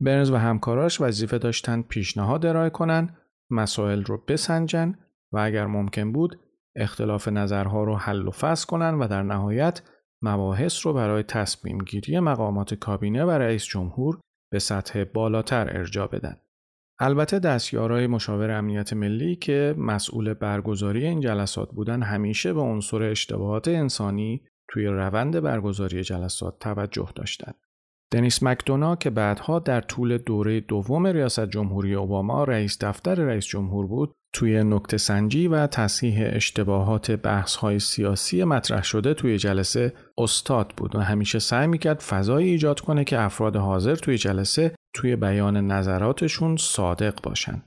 [0.00, 3.16] برنز و همکاراش وظیفه داشتن پیشنهاد ارائه کنن،
[3.50, 4.94] مسائل رو بسنجن
[5.32, 6.40] و اگر ممکن بود
[6.76, 9.82] اختلاف نظرها رو حل و فصل کنن و در نهایت
[10.22, 14.20] مباحث رو برای تصمیم گیری مقامات کابینه و رئیس جمهور
[14.52, 16.36] به سطح بالاتر ارجا بدن.
[17.00, 23.68] البته دستیارای مشاور امنیت ملی که مسئول برگزاری این جلسات بودن همیشه به عنصر اشتباهات
[23.68, 27.54] انسانی توی روند برگزاری جلسات توجه داشتند.
[28.12, 33.86] دنیس مکدونا که بعدها در طول دوره دوم ریاست جمهوری اوباما رئیس دفتر رئیس جمهور
[33.86, 40.74] بود توی نکته سنجی و تصحیح اشتباهات بحث های سیاسی مطرح شده توی جلسه استاد
[40.76, 45.56] بود و همیشه سعی می‌کرد فضایی ایجاد کنه که افراد حاضر توی جلسه توی بیان
[45.56, 47.62] نظراتشون صادق باشن.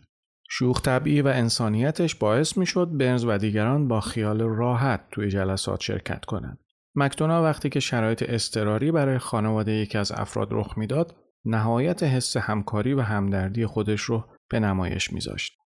[0.49, 6.25] شوخ طبعی و انسانیتش باعث می‌شد برنز و دیگران با خیال راحت توی جلسات شرکت
[6.25, 6.59] کنند.
[6.95, 12.93] مکدونا وقتی که شرایط اضطراری برای خانواده یکی از افراد رخ می‌داد، نهایت حس همکاری
[12.93, 15.60] و همدردی خودش رو به نمایش میذاشت.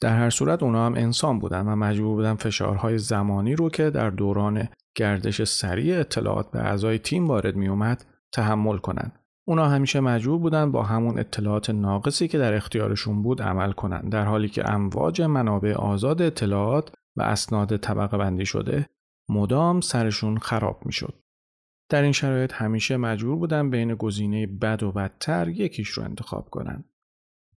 [0.00, 4.10] در هر صورت اونا هم انسان بودن و مجبور بودن فشارهای زمانی رو که در
[4.10, 9.18] دوران گردش سریع اطلاعات به اعضای تیم وارد می اومد تحمل کنند.
[9.48, 14.24] اونا همیشه مجبور بودن با همون اطلاعات ناقصی که در اختیارشون بود عمل کنند در
[14.24, 18.86] حالی که امواج منابع آزاد اطلاعات و اسناد طبقه بندی شده
[19.28, 21.14] مدام سرشون خراب می‌شد.
[21.90, 26.84] در این شرایط همیشه مجبور بودن بین گزینه بد و بدتر یکیش رو انتخاب کنند.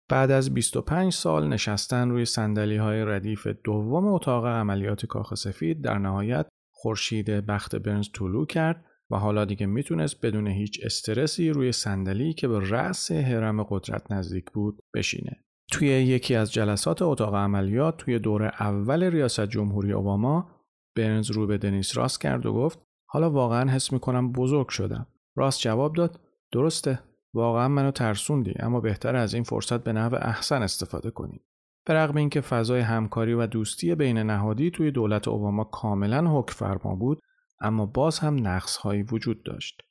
[0.09, 5.99] بعد از 25 سال نشستن روی سندلی های ردیف دوم اتاق عملیات کاخ سفید در
[5.99, 12.33] نهایت خورشید بخت برنز طلوع کرد و حالا دیگه می‌تونست بدون هیچ استرسی روی صندلی
[12.33, 15.45] که به رأس حرم قدرت نزدیک بود بشینه.
[15.73, 20.51] توی یکی از جلسات اتاق عملیات توی دور اول ریاست جمهوری اوباما
[20.97, 25.07] برنز رو به دنیس راست کرد و گفت حالا واقعا حس می‌کنم بزرگ شدم.
[25.37, 26.21] راست جواب داد
[26.53, 26.99] درسته
[27.39, 31.41] واقعا منو ترسوندی اما بهتر از این فرصت به نحو احسن استفاده کنیم.
[31.87, 36.95] به رغم اینکه فضای همکاری و دوستی بین نهادی توی دولت اوباما کاملا حک فرما
[36.95, 37.21] بود
[37.61, 39.83] اما باز هم نقص هایی وجود داشت.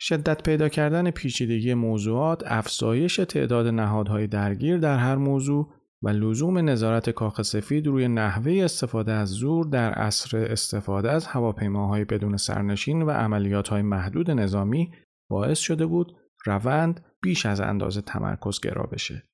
[0.00, 7.10] شدت پیدا کردن پیچیدگی موضوعات، افزایش تعداد نهادهای درگیر در هر موضوع و لزوم نظارت
[7.10, 13.10] کاخ سفید روی نحوه استفاده از زور در عصر استفاده از هواپیماهای بدون سرنشین و
[13.10, 14.92] عملیاتهای محدود نظامی
[15.30, 19.28] باعث شده بود روند بیش از اندازه تمرکز گرا بشه.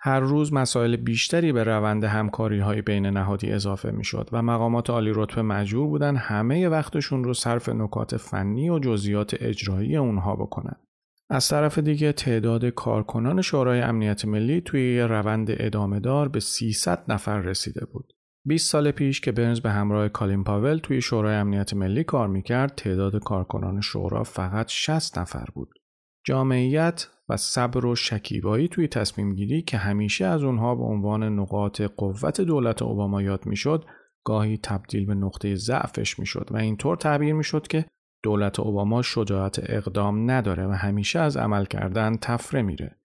[0.00, 4.90] هر روز مسائل بیشتری به روند همکاری های بین نهادی اضافه می شد و مقامات
[4.90, 10.76] عالی رتبه مجبور بودن همه وقتشون رو صرف نکات فنی و جزئیات اجرایی اونها بکنن.
[11.30, 17.38] از طرف دیگه تعداد کارکنان شورای امنیت ملی توی روند ادامه دار به 300 نفر
[17.38, 18.12] رسیده بود.
[18.44, 22.74] 20 سال پیش که برنز به همراه کالین پاول توی شورای امنیت ملی کار می‌کرد
[22.74, 25.77] تعداد کارکنان شورا فقط 60 نفر بود.
[26.28, 31.80] جامعیت و صبر و شکیبایی توی تصمیم گیری که همیشه از اونها به عنوان نقاط
[31.80, 33.84] قوت دولت اوباما یاد می‌شد
[34.24, 37.84] گاهی تبدیل به نقطه ضعفش می‌شد و اینطور تعبیر می‌شد که
[38.22, 42.98] دولت اوباما شجاعت اقدام نداره و همیشه از عمل کردن تفره میره.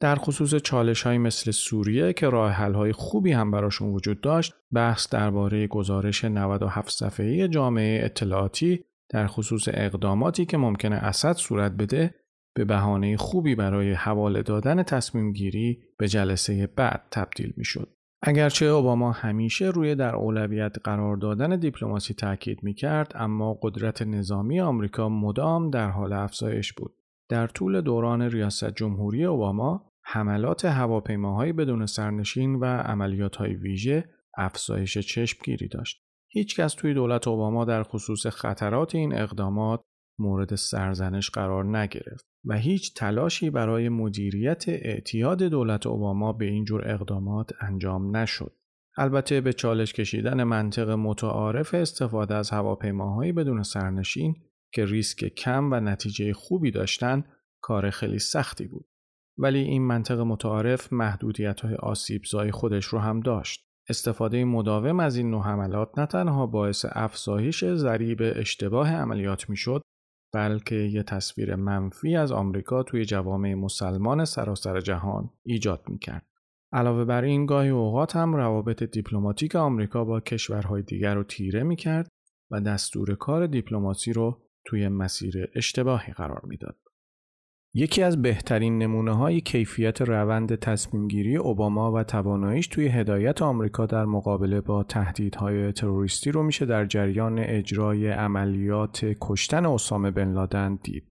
[0.00, 4.54] در خصوص چالش های مثل سوریه که راه حل های خوبی هم براشون وجود داشت
[4.74, 12.14] بحث درباره گزارش 97 صفحه‌ای جامعه اطلاعاتی در خصوص اقداماتی که ممکنه اسد صورت بده
[12.58, 17.88] به بهانه خوبی برای حواله دادن تصمیم گیری به جلسه بعد تبدیل می شد.
[18.22, 24.60] اگرچه اوباما همیشه روی در اولویت قرار دادن دیپلماسی تاکید می کرد اما قدرت نظامی
[24.60, 26.94] آمریکا مدام در حال افزایش بود.
[27.28, 34.04] در طول دوران ریاست جمهوری اوباما حملات هواپیماهای بدون سرنشین و عملیات های ویژه
[34.36, 36.02] افزایش چشمگیری داشت.
[36.28, 39.80] هیچکس توی دولت اوباما در خصوص خطرات این اقدامات
[40.20, 46.90] مورد سرزنش قرار نگرفت و هیچ تلاشی برای مدیریت اعتیاد دولت اوباما به این جور
[46.90, 48.52] اقدامات انجام نشد.
[48.96, 54.34] البته به چالش کشیدن منطق متعارف استفاده از هواپیماهایی بدون سرنشین
[54.72, 57.24] که ریسک کم و نتیجه خوبی داشتن
[57.60, 58.86] کار خیلی سختی بود.
[59.38, 63.68] ولی این منطق متعارف محدودیت های آسیبزای خودش رو هم داشت.
[63.88, 69.82] استفاده مداوم از این نوع حملات نه تنها باعث افزایش ضریب اشتباه عملیات می‌شد
[70.32, 76.26] بلکه یه تصویر منفی از آمریکا توی جوامع مسلمان سراسر جهان ایجاد می‌کرد.
[76.72, 82.08] علاوه بر این گاهی اوقات هم روابط دیپلماتیک آمریکا با کشورهای دیگر رو تیره می‌کرد
[82.50, 86.76] و دستور کار دیپلماسی رو توی مسیر اشتباهی قرار می‌داد.
[87.74, 94.04] یکی از بهترین نمونه های کیفیت روند تصمیمگیری اوباما و تواناییش توی هدایت آمریکا در
[94.04, 101.04] مقابله با تهدیدهای تروریستی رو میشه در جریان اجرای عملیات کشتن اسامه بن لادن دید.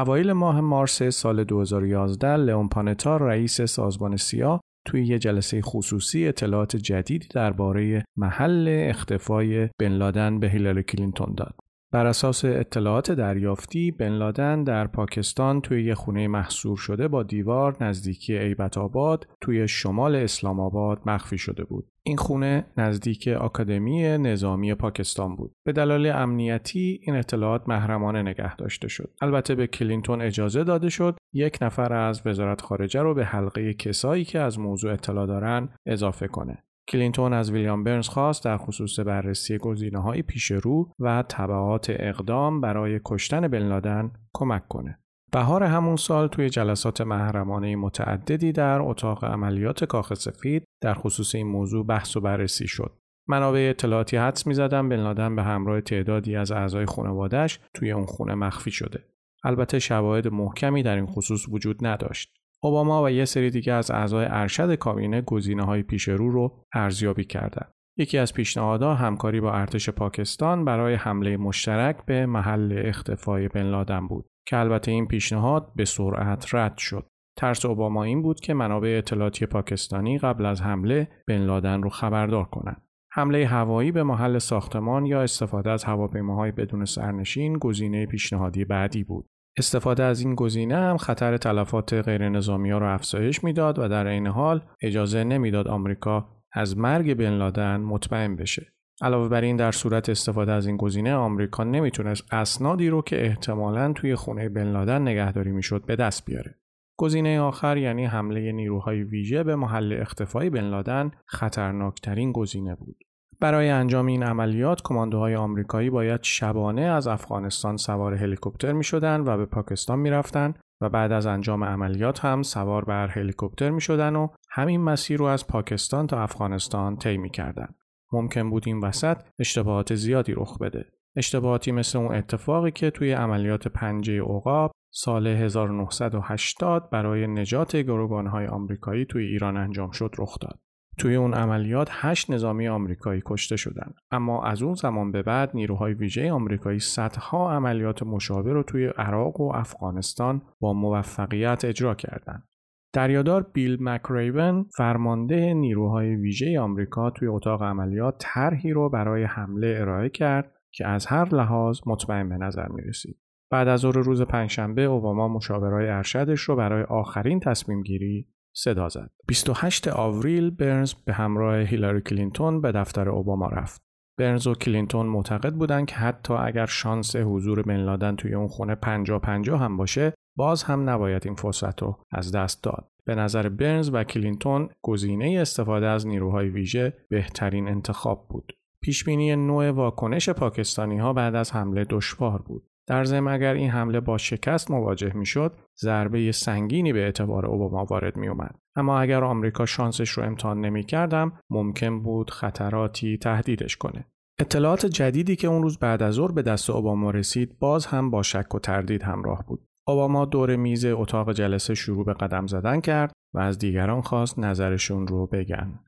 [0.00, 6.76] اوایل ماه مارس سال 2011 لئون پانه‌تا رئیس سازمان سیا توی یه جلسه خصوصی اطلاعات
[6.76, 11.54] جدیدی درباره محل اختفای بن لادن به هیلاری کلینتون داد.
[11.92, 17.84] بر اساس اطلاعات دریافتی بن لادن در پاکستان توی یه خونه محصور شده با دیوار
[17.84, 21.88] نزدیکی ابیت آباد توی شمال اسلام آباد مخفی شده بود.
[22.10, 25.52] این خونه نزدیک آکادمی نظامی پاکستان بود.
[25.66, 29.10] به دلایل امنیتی این اطلاعات محرمانه نگه داشته شد.
[29.20, 34.24] البته به کلینتون اجازه داده شد یک نفر از وزارت خارجه رو به حلقه کسایی
[34.24, 36.64] که از موضوع اطلاع دارن اضافه کنه.
[36.88, 42.60] کلینتون از ویلیام برنز خواست در خصوص بررسی گزینه های پیش رو و طبعات اقدام
[42.60, 44.98] برای کشتن بن لادن کمک کنه.
[45.32, 51.46] بهار همون سال توی جلسات محرمانه متعددی در اتاق عملیات کاخ سفید در خصوص این
[51.46, 52.92] موضوع بحث و بررسی شد.
[53.28, 58.34] منابع اطلاعاتی حدس می‌زدن بن لادن به همراه تعدادی از اعضای خانوادهش توی اون خونه
[58.34, 59.04] مخفی شده.
[59.44, 62.32] البته شواهد محکمی در این خصوص وجود نداشت.
[62.62, 67.72] اوباما و یه سری دیگه از اعضای ارشد کابینه گزینه های پیش رو ارزیابی کردند.
[67.96, 74.06] یکی از پیشنهادها همکاری با ارتش پاکستان برای حمله مشترک به محل اختفای بن لادن
[74.06, 77.06] بود که البته این پیشنهاد به سرعت رد شد.
[77.36, 82.44] ترس اوباما این بود که منابع اطلاعاتی پاکستانی قبل از حمله بن لادن رو خبردار
[82.44, 82.82] کنند.
[83.12, 89.26] حمله هوایی به محل ساختمان یا استفاده از هواپیماهای بدون سرنشین گزینه پیشنهادی بعدی بود.
[89.58, 94.06] استفاده از این گزینه هم خطر تلفات غیر نظامی ها را افزایش می‌داد و در
[94.06, 98.72] این حال اجازه نمی‌داد آمریکا از مرگ بن لادن مطمئن بشه.
[99.00, 103.92] علاوه بر این در صورت استفاده از این گزینه آمریکا نمی‌تونست اسنادی رو که احتمالا
[103.92, 106.54] توی خونه بن لادن نگهداری می‌شد به دست بیاره.
[106.98, 112.96] گزینه آخر یعنی حمله نیروهای ویژه به محل اختفای بن لادن خطرناکترین گزینه بود.
[113.40, 119.36] برای انجام این عملیات کماندوهای آمریکایی باید شبانه از افغانستان سوار هلیکوپتر می شدن و
[119.36, 124.16] به پاکستان می رفتن و بعد از انجام عملیات هم سوار بر هلیکوپتر می شدن
[124.16, 127.68] و همین مسیر رو از پاکستان تا افغانستان طی می کردن.
[128.12, 130.86] ممکن بود این وسط اشتباهات زیادی رخ بده.
[131.16, 139.04] اشتباهاتی مثل اون اتفاقی که توی عملیات پنجه عقاب سال 1980 برای نجات گروگانهای آمریکایی
[139.04, 140.58] توی ایران انجام شد رخ داد.
[141.00, 145.94] توی اون عملیات هشت نظامی آمریکایی کشته شدند اما از اون زمان به بعد نیروهای
[145.94, 152.48] ویژه آمریکایی صدها عملیات مشابه رو توی عراق و افغانستان با موفقیت اجرا کردند
[152.92, 160.08] دریادار بیل مکریون فرمانده نیروهای ویژه آمریکا توی اتاق عملیات طرحی رو برای حمله ارائه
[160.08, 163.18] کرد که از هر لحاظ مطمئن به نظر می رسید.
[163.50, 169.10] بعد از ظهر روز پنجشنبه اوباما مشاورای ارشدش رو برای آخرین تصمیم گیری صدا زد.
[169.26, 173.82] 28 آوریل برنز به همراه هیلاری کلینتون به دفتر اوباما رفت.
[174.18, 178.74] برنز و کلینتون معتقد بودند که حتی اگر شانس حضور بن لادن توی اون خونه
[178.74, 182.88] 50 50 هم باشه باز هم نباید این فرصت رو از دست داد.
[183.04, 188.52] به نظر برنز و کلینتون گزینه استفاده از نیروهای ویژه بهترین انتخاب بود.
[188.82, 192.62] پیشبینی نوع واکنش پاکستانی ها بعد از حمله دشوار بود.
[192.86, 198.16] در ضمن اگر این حمله با شکست مواجه می‌شد ضربه سنگینی به اعتبار اوباما وارد
[198.16, 198.54] می اومد.
[198.76, 204.04] اما اگر آمریکا شانسش رو امتحان نمی کردم ممکن بود خطراتی تهدیدش کنه.
[204.38, 208.22] اطلاعات جدیدی که اون روز بعد از ظهر به دست اوباما رسید باز هم با
[208.22, 209.69] شک و تردید همراه بود.
[209.90, 215.06] اوباما دور میز اتاق جلسه شروع به قدم زدن کرد و از دیگران خواست نظرشون
[215.06, 215.80] رو بگن.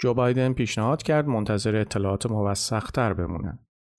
[0.00, 3.58] جو بایدن پیشنهاد کرد منتظر اطلاعات موثقتر بمونن.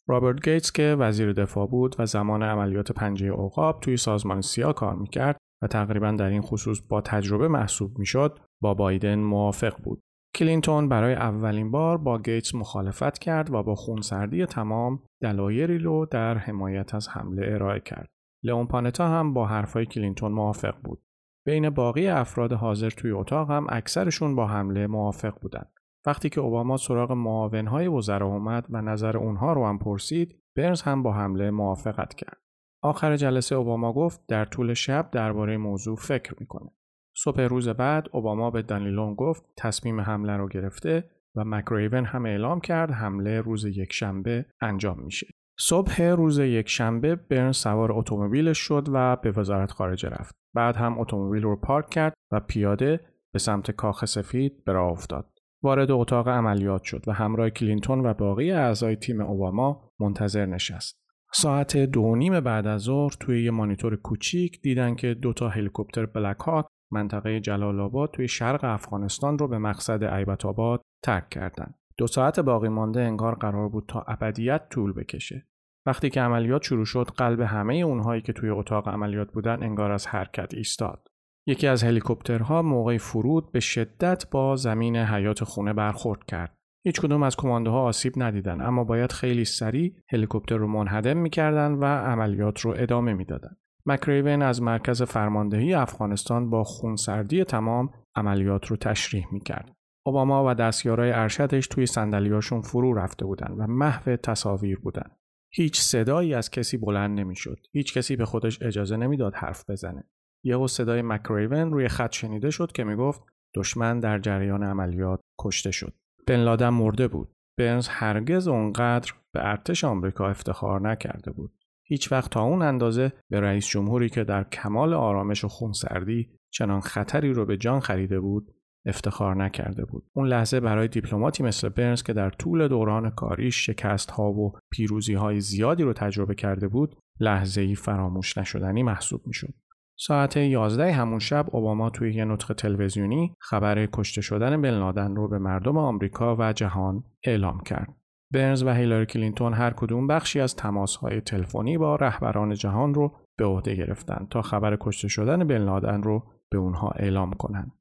[0.10, 4.96] رابرت گیتس که وزیر دفاع بود و زمان عملیات پنجه اوقاب توی سازمان سیا کار
[4.96, 10.00] می‌کرد و تقریبا در این خصوص با تجربه محسوب می‌شد با بایدن موافق بود.
[10.36, 16.38] کلینتون برای اولین بار با گیتس مخالفت کرد و با خونسردی تمام دلایلی رو در
[16.38, 18.08] حمایت از حمله ارائه کرد.
[18.48, 21.02] لئون پانه‌تا هم با حرفای کلینتون موافق بود.
[21.46, 25.72] بین باقی افراد حاضر توی اتاق هم اکثرشون با حمله موافق بودند.
[26.06, 31.04] وقتی که اوباما سراغ معاونهای وزرا اومد و نظر اونها رو هم پرسید، برنز هم
[31.04, 32.38] با حمله موافقت کرد.
[32.84, 36.70] آخر جلسه اوباما گفت در طول شب درباره موضوع فکر می‌کنه.
[37.16, 42.60] صبح روز بعد اوباما به دانیلون گفت تصمیم حمله رو گرفته و مکریون هم اعلام
[42.60, 45.28] کرد حمله روز یکشنبه انجام میشه.
[45.60, 50.36] صبح روز یکشنبه برن سوار اتومبیلش شد و به وزارت خارجه رفت.
[50.54, 53.00] بعد هم اتومبیل رو پارک کرد و پیاده
[53.34, 55.30] به سمت کاخ سفید به راه افتاد.
[55.64, 61.08] وارد اتاق عملیات شد و همراه کلینتون و باقی اعضای تیم اوباما منتظر نشست.
[61.34, 66.06] ساعت دو نیم بعد از ظهر توی یه مانیتور کوچیک دیدن که دو تا هلیکوپتر
[66.06, 71.76] بلک هاک منطقه جلال آباد توی شرق افغانستان رو به مقصد ایبت آباد ترک کردند.
[71.98, 75.48] دو ساعت باقی مانده انگار قرار بود تا ابدیت طول بکشه.
[75.86, 80.08] وقتی که عملیات شروع شد قلب همه اونهایی که توی اتاق عملیات بودن انگار از
[80.08, 81.08] حرکت ایستاد.
[81.48, 86.58] یکی از هلیکوپترها موقع فرود به شدت با زمین حیات خونه برخورد کرد.
[86.86, 91.86] هیچ کدوم از کماندوها آسیب ندیدن اما باید خیلی سریع هلیکوپتر رو منهدم می‌کردن و
[91.86, 93.56] عملیات رو ادامه می‌دادن.
[93.86, 99.77] مکریون از مرکز فرماندهی افغانستان با خونسردی تمام عملیات رو تشریح می‌کرد.
[100.08, 105.12] اوباما و دستیارای ارشدش توی صندلیاشون فرو رفته بودن و محو تصاویر بودن.
[105.54, 107.58] هیچ صدایی از کسی بلند نمی‌شد.
[107.72, 110.04] هیچ کسی به خودش اجازه نمی‌داد حرف بزنه.
[110.44, 113.22] یهو صدای مکریون روی خط شنیده شد که می‌گفت
[113.56, 115.94] دشمن در جریان عملیات کشته شد.
[116.28, 117.34] بن لادن مرده بود.
[117.58, 121.52] برنز هرگز اونقدر به ارتش آمریکا افتخار نکرده بود.
[121.84, 126.82] هیچ وقت تا اون اندازه به رئیس جمهوری که در کمال آرامش و خونسردی چنان
[126.82, 128.54] خطری رو به جان خریده بود
[128.88, 130.04] افتخار نکرده بود.
[130.14, 135.14] اون لحظه برای دیپلماتی مثل برنز که در طول دوران کاریش شکست ها و پیروزی
[135.14, 139.54] های زیادی رو تجربه کرده بود لحظه ای فراموش نشدنی محسوب می‌شد.
[140.00, 145.28] ساعت 11 همون شب اوباما توی یه نطق تلویزیونی خبر کشته شدن بن لادن رو
[145.28, 147.94] به مردم آمریکا و جهان اعلام کرد.
[148.34, 153.46] برنز و هیلاری کلینتون هر کدوم بخشی از تماسهای تلفنی با رهبران جهان رو به
[153.46, 157.77] عهده گرفتن تا خبر کشته شدن بن لادن رو به اونها اعلام کنند.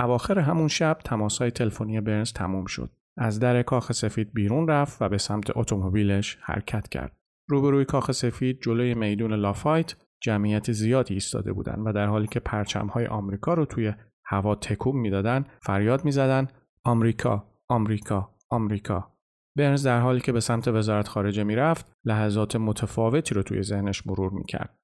[0.00, 2.90] اواخر همون شب تماسهای تلفنی برنز تموم شد.
[3.16, 7.16] از در کاخ سفید بیرون رفت و به سمت اتومبیلش حرکت کرد.
[7.48, 13.06] روبروی کاخ سفید جلوی میدون لافایت جمعیت زیادی ایستاده بودند و در حالی که پرچمهای
[13.06, 13.92] آمریکا رو توی
[14.24, 16.48] هوا تکون می‌دادن فریاد می‌زدن
[16.84, 19.12] آمریکا آمریکا آمریکا
[19.56, 24.32] برنز در حالی که به سمت وزارت خارجه می‌رفت لحظات متفاوتی رو توی ذهنش مرور
[24.32, 24.78] می‌کرد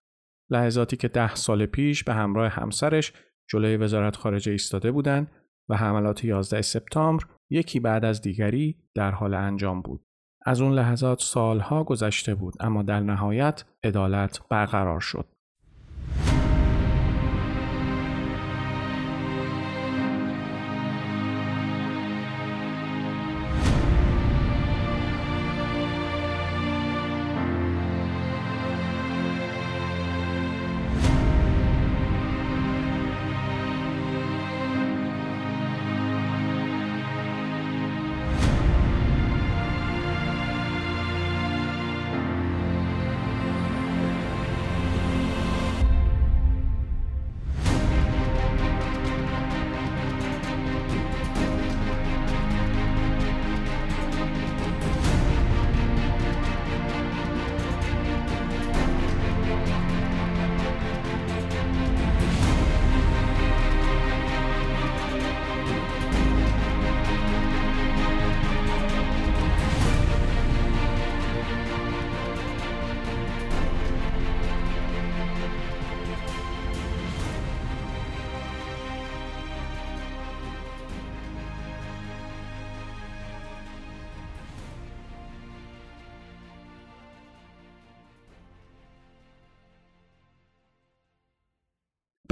[0.51, 3.13] لحظاتی که ده سال پیش به همراه همسرش
[3.49, 5.31] جلوی وزارت خارجه ایستاده بودند
[5.69, 10.03] و حملات 11 سپتامبر یکی بعد از دیگری در حال انجام بود
[10.47, 15.36] از اون لحظات سالها گذشته بود اما در نهایت عدالت برقرار شد.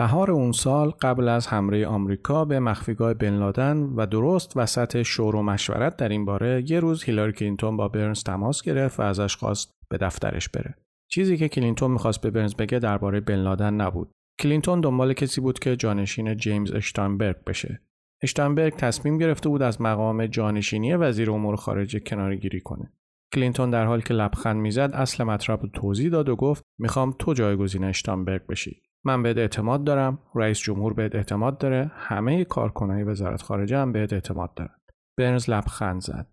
[0.04, 5.36] بهار اون سال قبل از حمله آمریکا به مخفیگاه بن لادن و درست وسط شور
[5.36, 9.36] و مشورت در این باره یه روز هیلاری کلینتون با برنز تماس گرفت و ازش
[9.36, 10.74] خواست به دفترش بره.
[11.10, 14.10] چیزی که کلینتون می‌خواست به برنز بگه درباره بن لادن نبود.
[14.40, 17.80] کلینتون دنبال کسی بود که جانشین جیمز اشتانبرگ بشه.
[18.22, 22.92] اشتانبرگ تصمیم گرفته بود از مقام جانشینی وزیر امور خارجه کناره‌گیری کنه.
[23.34, 27.84] کلینتون در حالی که لبخند می‌زد اصل مطلبو توضیح داد و گفت می‌خوام تو جایگزین
[27.84, 28.80] اشتانبرگ بشی.
[29.04, 34.12] من بهت اعتماد دارم، رئیس جمهور بهت اعتماد داره، همه کارکنای وزارت خارجه هم بهت
[34.12, 34.74] اعتماد دارن.
[35.18, 36.26] برنز لبخند زد.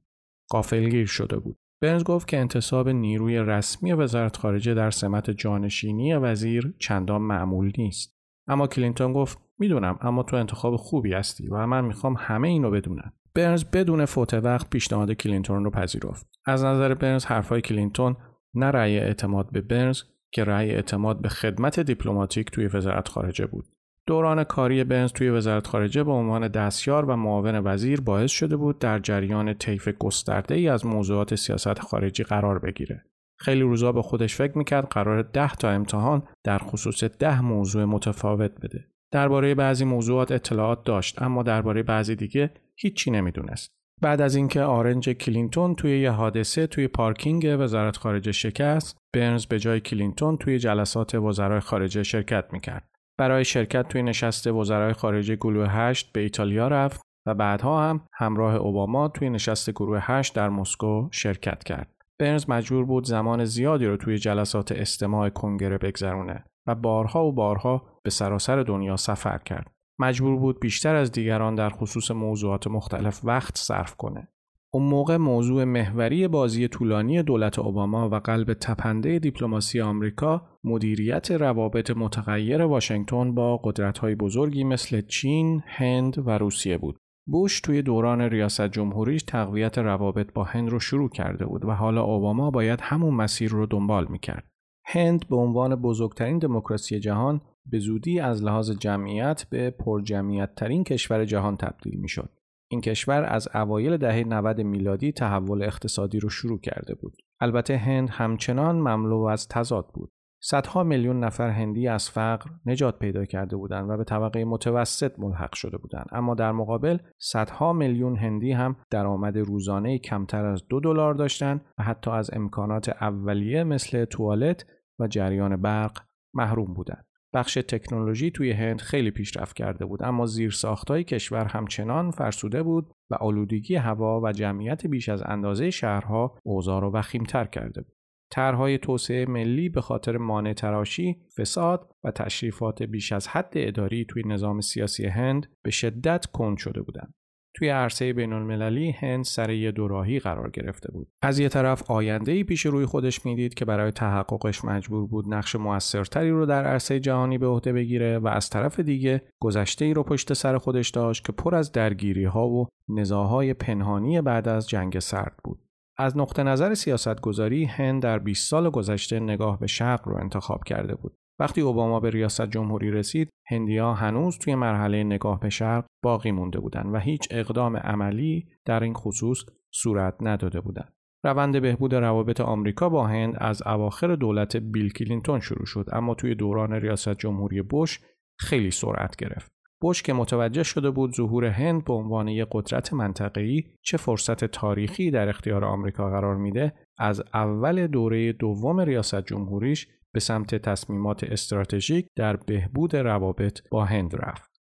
[0.50, 1.58] غافلگیر شده بود.
[1.82, 8.18] برنز گفت که انتصاب نیروی رسمی وزارت خارجه در سمت جانشینی وزیر چندان معمول نیست.
[8.48, 13.12] اما کلینتون گفت می‌دونم اما تو انتخاب خوبی هستی و من می‌خوام همه اینو بدونن.
[13.36, 16.28] برنز بدون فوت وقت پیشنهاد کلینتون رو پذیرفت.
[16.46, 18.16] از نظر برنز حرفای کلینتون
[18.54, 20.02] نه رأی اعتماد به برنز
[20.34, 23.66] که رأی اعتماد به خدمت دیپلماتیک توی وزارت خارجه بود.
[24.08, 28.80] دوران کاری برنز توی وزارت خارجه به عنوان دستیار و معاون وزیر باعث شده بود
[28.80, 33.06] در جریان طیف گسترده ای از موضوعات سیاست خارجی قرار بگیره.
[33.40, 38.52] خیلی روزا به خودش فکر می‌کرد قراره ده تا امتحان در خصوص ده موضوع متفاوت
[38.62, 38.88] بده.
[39.12, 43.81] درباره بعضی موضوعات اطلاعات داشت اما درباره بعضی دیگه هیچی نمی‌دونست.
[44.02, 49.60] بعد از اینکه آرنج کلینتون توی یه حادثه توی پارکینگ وزارت خارجه شکست، برنز به
[49.60, 52.88] جای کلینتون توی جلسات وزرای خارجه شرکت می‌کرد.
[53.20, 58.56] برای شرکت توی نشست وزرای خارجه گروه 8 به ایتالیا رفت و بعدها هم همراه
[58.56, 61.92] اوباما توی نشست گروه 8 در مسکو شرکت کرد.
[62.20, 68.00] برنز مجبور بود زمان زیادی رو توی جلسات استماع کنگره بگذرونه و بارها و بارها
[68.04, 69.72] به سراسر دنیا سفر کرد.
[70.02, 74.28] مجبور بود بیشتر از دیگران در خصوص موضوعات مختلف وقت صرف کنه.
[74.74, 81.92] اون موقع موضوع محوری بازی طولانی دولت اوباما و قلب تپنده دیپلماسی آمریکا مدیریت روابط
[81.92, 86.98] متغیر واشنگتن با قدرت‌های بزرگی مثل چین، هند و روسیه بود.
[87.28, 92.04] بوش توی دوران ریاست جمهوریش تقویت روابط با هند رو شروع کرده بود و حالا
[92.04, 94.48] اوباما باید همون مسیر رو دنبال می‌کرد.
[94.86, 101.26] هند به عنوان بزرگترین دموکراسی جهان به زودی از لحاظ جمعیت به پرجمعیت ترین کشور
[101.26, 102.30] جهان تبدیل می شد.
[102.72, 107.18] این کشور از اوایل دهه 90 میلادی تحول اقتصادی رو شروع کرده بود.
[107.40, 110.12] البته هند همچنان مملو از تضاد بود.
[110.44, 115.56] صدها میلیون نفر هندی از فقر نجات پیدا کرده بودند و به طبقه متوسط ملحق
[115.56, 121.14] شده بودند اما در مقابل صدها میلیون هندی هم درآمد روزانه کمتر از دو دلار
[121.14, 124.66] داشتند و حتی از امکانات اولیه مثل توالت
[125.00, 125.98] و جریان برق
[126.34, 132.12] محروم بودند بخش تکنولوژی توی هند خیلی پیشرفت کرده بود اما زیر ساختای کشور همچنان
[132.12, 137.82] فرسوده بود و آلودگی هوا و جمعیت بیش از اندازه شهرها اوضاع را وخیمتر کرده
[137.82, 137.96] بود.
[138.32, 144.24] طرحهای توسعه ملی به خاطر مانع تراشی، فساد و تشریفات بیش از حد اداری توی
[144.26, 147.14] نظام سیاسی هند به شدت کند شده بودند.
[147.54, 151.08] توی عرصه بین المللی هند سر یه دوراهی قرار گرفته بود.
[151.22, 155.56] از یه طرف آینده ای پیش روی خودش می‌دید که برای تحققش مجبور بود نقش
[155.56, 160.04] موثرتری رو در عرصه جهانی به عهده بگیره و از طرف دیگه گذشته ای رو
[160.04, 165.00] پشت سر خودش داشت که پر از درگیری ها و نزاهای پنهانی بعد از جنگ
[165.00, 165.60] سرد بود.
[165.98, 170.96] از نقطه نظر سیاستگذاری هند در 20 سال گذشته نگاه به شرق رو انتخاب کرده
[170.96, 171.14] بود.
[171.42, 176.60] وقتی اوباما به ریاست جمهوری رسید، هندیا هنوز توی مرحله نگاه به شرق باقی مونده
[176.60, 180.94] بودند و هیچ اقدام عملی در این خصوص صورت نداده بودند.
[181.24, 186.36] روند بهبود روابط آمریکا با هند از اواخر دولت بیل کلینتون شروع شد اما توی
[186.36, 188.00] دوران ریاست جمهوری بوش
[188.40, 189.52] خیلی سرعت گرفت.
[189.82, 195.12] بوش که متوجه شده بود ظهور هند به عنوان یک قدرت منطقه‌ای چه فرصت تاریخی
[195.12, 202.08] در اختیار آمریکا قرار میده از اول دوره دوم ریاست جمهوریش به سمت تصمیمات استراتژیک
[202.16, 204.52] در بهبود روابط با هند رفت.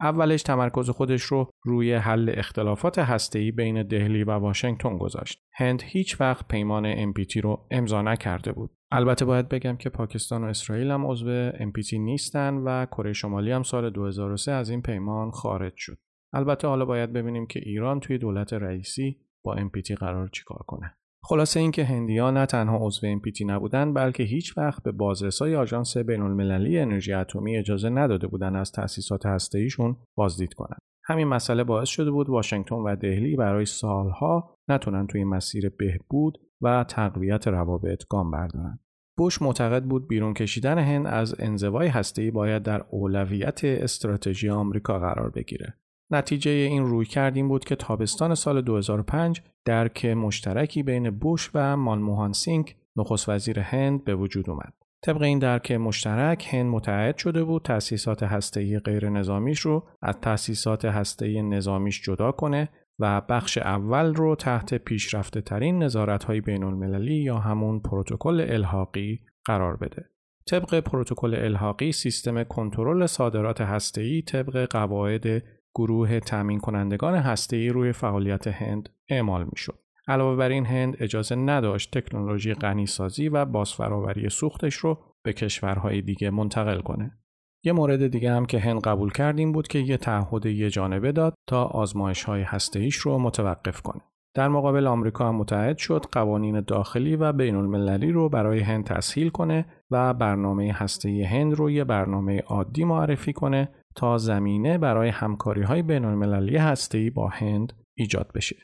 [0.00, 5.42] اولش تمرکز خودش رو روی حل اختلافات هسته‌ای بین دهلی و واشنگتن گذاشت.
[5.54, 8.70] هند هیچ وقت پیمان MPT رو امضا نکرده بود.
[8.92, 13.62] البته باید بگم که پاکستان و اسرائیل هم عضو MPT نیستن و کره شمالی هم
[13.62, 15.98] سال 2003 از این پیمان خارج شد.
[16.32, 20.97] البته حالا باید ببینیم که ایران توی دولت رئیسی با MPT قرار چیکار کنه.
[21.22, 26.78] خلاصه اینکه هندیا نه تنها عضو NPT نبودند بلکه هیچ وقت به بازرسای آژانس بین‌المللی
[26.78, 30.78] انرژی اتمی اجازه نداده بودند از تأسیسات هسته‌ایشون بازدید کنند.
[31.04, 36.84] همین مسئله باعث شده بود واشنگتن و دهلی برای سالها نتونن توی مسیر بهبود و
[36.84, 38.78] تقویت روابط گام بردارن.
[39.16, 45.30] بوش معتقد بود بیرون کشیدن هند از انزوای هسته‌ای باید در اولویت استراتژی آمریکا قرار
[45.30, 45.74] بگیره.
[46.10, 52.76] نتیجه این رویکردم بود که تابستان سال 2005 درک مشترکی بین بوش و مانموهان سینگ
[52.96, 54.72] نخست وزیر هند به وجود اومد.
[55.02, 60.84] طبق این درک مشترک هند متحد شده بود تأسیسات هسته‌ای غیر نظامیش رو از تأسیسات
[60.84, 67.22] هسته‌ای نظامیش جدا کنه و بخش اول رو تحت پیشرفته ترین نظارت های بین المللی
[67.22, 70.10] یا همون پروتکل الحاقی قرار بده.
[70.50, 75.42] طبق پروتکل الحاقی سیستم کنترل صادرات هسته‌ای طبق قواعد
[75.78, 79.78] گروه تامین کنندگان هسته‌ای روی فعالیت هند اعمال می‌شد.
[80.08, 86.30] علاوه بر این هند اجازه نداشت تکنولوژی غنیسازی و بازفراوری سوختش رو به کشورهای دیگه
[86.30, 87.18] منتقل کنه.
[87.64, 91.12] یه مورد دیگه هم که هند قبول کرد این بود که یه تعهد یه جانبه
[91.12, 94.00] داد تا آزمایش های هسته رو متوقف کنه.
[94.34, 99.28] در مقابل آمریکا هم متحد شد قوانین داخلی و بین المللی رو برای هند تسهیل
[99.28, 103.68] کنه و برنامه هسته هند رو یه برنامه عادی معرفی کنه
[103.98, 108.56] تا زمینه برای همکاری های بین المللی هسته با هند ایجاد بشه.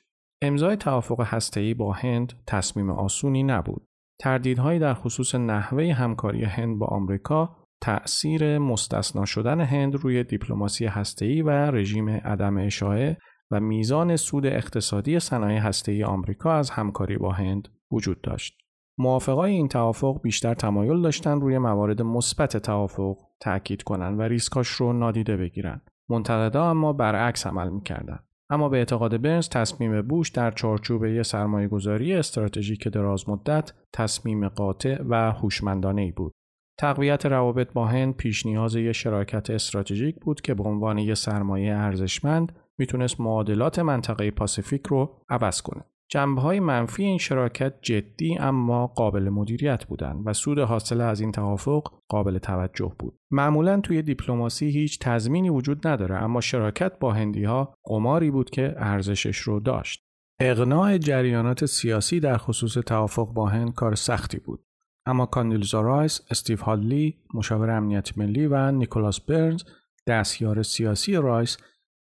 [0.43, 3.87] امضای توافق هسته‌ای با هند تصمیم آسونی نبود.
[4.21, 11.43] تردیدهایی در خصوص نحوه همکاری هند با آمریکا تأثیر مستثنا شدن هند روی دیپلماسی هسته‌ای
[11.43, 13.17] و رژیم عدم اشاعه
[13.51, 18.64] و میزان سود اقتصادی صنایع هسته‌ای آمریکا از همکاری با هند وجود داشت.
[18.99, 24.93] موافقای این توافق بیشتر تمایل داشتند روی موارد مثبت توافق تأکید کنند و ریسکاش رو
[24.93, 25.91] نادیده بگیرند.
[26.09, 28.25] منتقدا اما برعکس عمل می‌کردند.
[28.51, 34.49] اما به اعتقاد برنز تصمیم بوش در چارچوب یک سرمایه گذاری استراتژیک دراز مدت تصمیم
[34.49, 36.33] قاطع و هوشمندانه ای بود.
[36.79, 41.75] تقویت روابط با هند پیش نیاز یک شراکت استراتژیک بود که به عنوان یک سرمایه
[41.75, 45.85] ارزشمند می‌تونست معادلات منطقه پاسیفیک رو عوض کنه.
[46.09, 51.33] جنبه های منفی این شراکت جدی اما قابل مدیریت بودند و سود حاصل از این
[51.33, 53.19] توافق قابل توجه بود.
[53.31, 58.75] معمولا توی دیپلماسی هیچ تضمینی وجود نداره اما شراکت با هندی ها قماری بود که
[58.77, 60.05] ارزشش رو داشت.
[60.41, 64.65] اقناع جریانات سیاسی در خصوص توافق با هند کار سختی بود.
[65.07, 69.63] اما کاندولیزا رایس، استیو هادلی، مشاور امنیت ملی و نیکولاس برنز
[70.07, 71.57] دستیار سیاسی رایس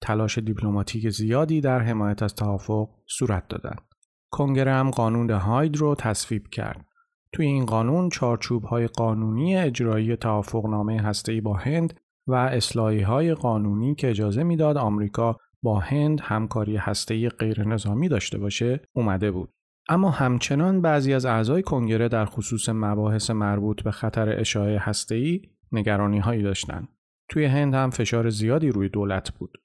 [0.01, 3.88] تلاش دیپلماتیک زیادی در حمایت از توافق صورت دادند.
[4.31, 6.85] کنگره هم قانون هاید رو تصویب کرد.
[7.33, 14.09] توی این قانون چارچوب های قانونی اجرایی توافقنامه هسته‌ای با هند و اصلاحیه‌های قانونی که
[14.09, 19.49] اجازه می‌داد آمریکا با هند همکاری هسته‌ای غیر نظامی داشته باشه اومده بود.
[19.89, 26.19] اما همچنان بعضی از اعضای کنگره در خصوص مباحث مربوط به خطر اشاعه هسته‌ای نگرانی
[26.19, 26.87] هایی داشتند.
[27.29, 29.57] توی هند هم فشار زیادی روی دولت بود.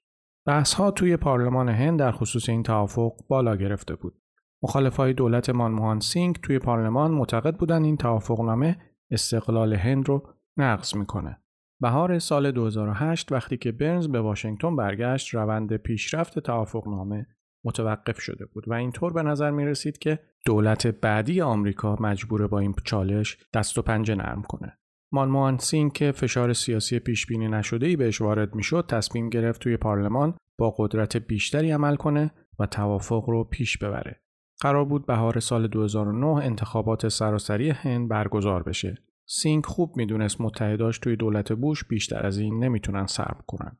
[0.47, 4.21] بحث ها توی پارلمان هند در خصوص این توافق بالا گرفته بود.
[4.65, 8.77] مخالفای دولت مانموهان سینگ توی پارلمان معتقد بودن این توافقنامه
[9.11, 11.41] استقلال هند رو نقض می‌کنه.
[11.81, 17.27] بهار سال 2008 وقتی که برنز به واشنگتن برگشت روند پیشرفت توافقنامه
[17.65, 22.59] متوقف شده بود و اینطور به نظر می رسید که دولت بعدی آمریکا مجبور با
[22.59, 24.77] این چالش دست و پنجه نرم کنه.
[25.11, 29.77] مانموان سینگ که فشار سیاسی پیش بینی نشده ای بهش وارد می‌شد تصمیم گرفت توی
[29.77, 34.24] پارلمان با قدرت بیشتری عمل کنه و توافق رو پیش ببره.
[34.61, 38.97] قرار بود بهار سال 2009 انتخابات سراسری هند برگزار بشه.
[39.27, 43.77] سینگ خوب می‌دونست متحداش توی دولت بوش بیشتر از این نمی‌تونن صبر کنن.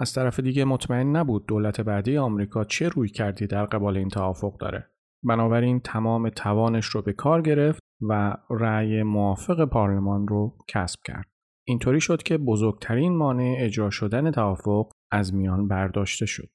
[0.00, 4.90] از طرف دیگه مطمئن نبود دولت بعدی آمریکا چه رویکردی در قبال این توافق داره.
[5.22, 11.26] بنابراین تمام توانش رو به کار گرفت و رأی موافق پارلمان رو کسب کرد.
[11.66, 16.48] اینطوری شد که بزرگترین مانع اجرا شدن توافق از میان برداشته شد.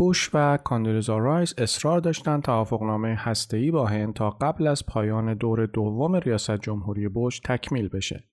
[0.00, 5.66] بوش و کاندولیزا رایس اصرار داشتند توافقنامه هسته‌ای با هند تا قبل از پایان دور
[5.66, 8.28] دوم ریاست جمهوری بوش تکمیل بشه.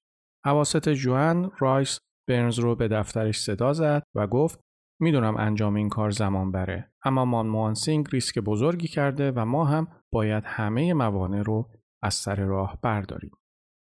[0.45, 1.99] اواسط ژوئن رایس
[2.29, 4.59] برنز رو به دفترش صدا زد و گفت
[5.01, 9.87] می‌دونم انجام این کار زمان بره اما مانموهان سینگ ریسک بزرگی کرده و ما هم
[10.11, 11.69] باید همه موانع رو
[12.03, 13.31] از سر راه برداریم.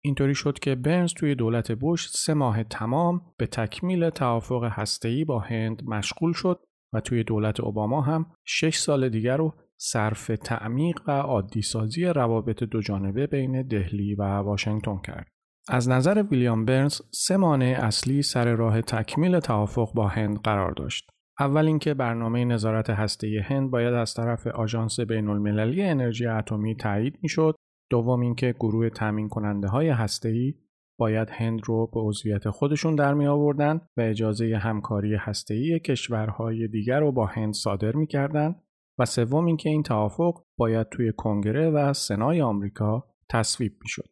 [0.04, 5.38] اینطوری شد که برنز توی دولت بوش سه ماه تمام به تکمیل توافق هسته‌ای با
[5.38, 6.60] هند مشغول شد
[6.94, 12.64] و توی دولت اوباما هم شش سال دیگر رو صرف تعمیق و عادی سازی روابط
[12.64, 15.28] دو جانبه بین دهلی و واشنگتن کرد.
[15.68, 21.10] از نظر ویلیام برنز سه مانع اصلی سر راه تکمیل توافق با هند قرار داشت.
[21.40, 27.18] اول اینکه برنامه نظارت هسته هند باید از طرف آژانس بین المللی انرژی اتمی تایید
[27.22, 27.54] می‌شد.
[27.90, 30.54] دوم اینکه گروه تامین کننده های هسته
[30.98, 37.00] باید هند رو به عضویت خودشون در می آوردن و اجازه همکاری هسته‌ای کشورهای دیگر
[37.00, 38.54] رو با هند صادر می کردن
[38.98, 44.08] و سوم اینکه این توافق باید توی کنگره و سنای آمریکا تصویب می شد.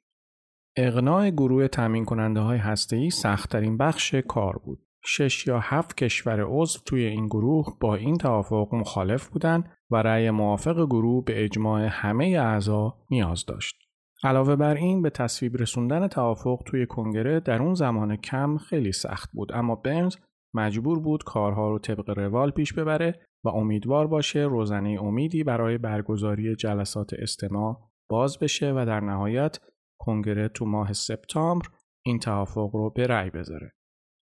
[0.77, 4.87] اقناع گروه تامین کننده های هسته‌ای سختترین بخش کار بود.
[5.05, 10.31] شش یا هفت کشور عضو توی این گروه با این توافق مخالف بودند و رأی
[10.31, 13.82] موافق گروه به اجماع همه اعضا نیاز داشت.
[14.25, 19.31] علاوه بر این به تصویب رسوندن توافق توی کنگره در اون زمان کم خیلی سخت
[19.33, 20.17] بود اما برنز
[20.55, 26.57] مجبور بود کارها رو طبق روال پیش ببره و امیدوار باشه روزنه امیدی برای برگزاری
[26.57, 29.59] جلسات استماع باز بشه و در نهایت
[30.01, 31.67] کنگره تو ماه سپتامبر
[32.05, 33.73] این توافق رو به رأی بذاره.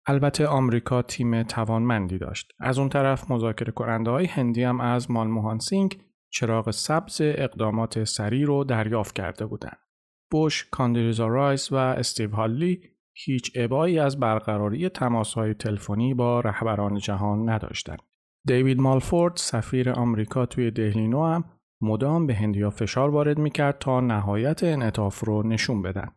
[0.07, 2.53] البته آمریکا تیم توانمندی داشت.
[2.61, 6.01] از اون طرف مذاکره کننده های هندی هم از مانموهان سینگ
[6.33, 9.84] چراغ سبز اقدامات سریع رو دریافت کرده بودند.
[10.35, 12.81] بوش، کاندولیزا رایس و استیو هادلی
[13.17, 14.91] هیچ ابایی از برقراری
[15.37, 17.99] های تلفنی با رهبران جهان نداشتند.
[18.47, 21.45] دیوید مالفورد سفیر آمریکا توی دهلی نو هم
[21.81, 26.09] مدام به هندیا فشار وارد می‌کرد تا نهایت انعطاف رو نشون بدن.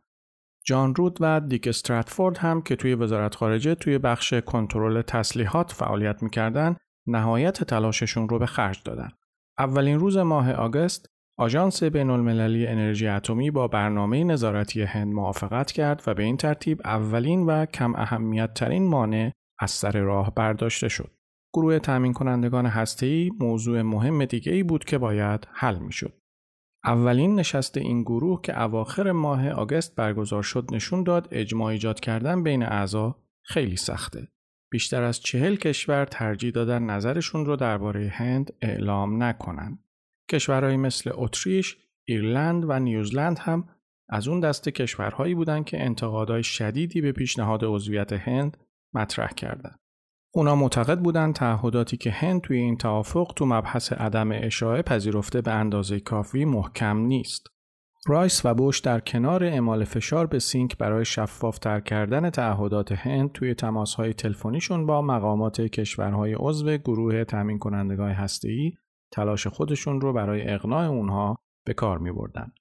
[0.66, 6.24] جان رود و دیک استراتفورد هم که توی وزارت خارجه توی بخش کنترل تسلیحات فعالیت
[6.24, 6.76] می‌کردن
[7.08, 9.10] نهایت تلاششون رو به خرج دادن.
[9.60, 16.04] اولین روز ماه آگست آژانس بین المللی انرژی اتمی با برنامه نظارتی هند موافقت کرد
[16.08, 21.12] و به این ترتیب اولین و کم اهمیت ترین مانع از سر راه برداشته شد.
[21.54, 26.14] گروه تامین کنندگان هسته‌ای موضوع مهم دیگه ای بود که باید حل می شد.
[26.86, 32.44] اولین نشست این گروه که اواخر ماه آگست برگزار شد نشون داد اجماع ایجاد کردن
[32.44, 34.28] بین اعضا خیلی سخته.
[34.72, 39.80] بیشتر از چهل کشور ترجیح دادن نظرشون رو درباره هند اعلام نکنن.
[40.30, 43.70] کشورهایی مثل اتریش، ایرلند و نیوزلند هم
[44.10, 48.58] از اون دست کشورهایی بودند که انتقادهای شدیدی به پیشنهاد عضویت هند
[48.94, 49.80] مطرح کردند.
[50.34, 55.52] اونا معتقد بودند تعهداتی که هند توی این توافق تو مبحث عدم اشاعه پذیرفته به
[55.52, 57.48] اندازه کافی محکم نیست.
[58.08, 63.54] رایس و بوش در کنار اعمال فشار به سینگ برای شفافتر کردن تعهدات هند توی
[63.54, 68.74] تماسهای تلفنیشون با مقامات کشورهای عضو گروه تامین کنندگان هسته‌ای
[69.12, 71.36] تلاش خودشون رو برای اقناع اونها
[71.66, 72.52] به کار می بردن.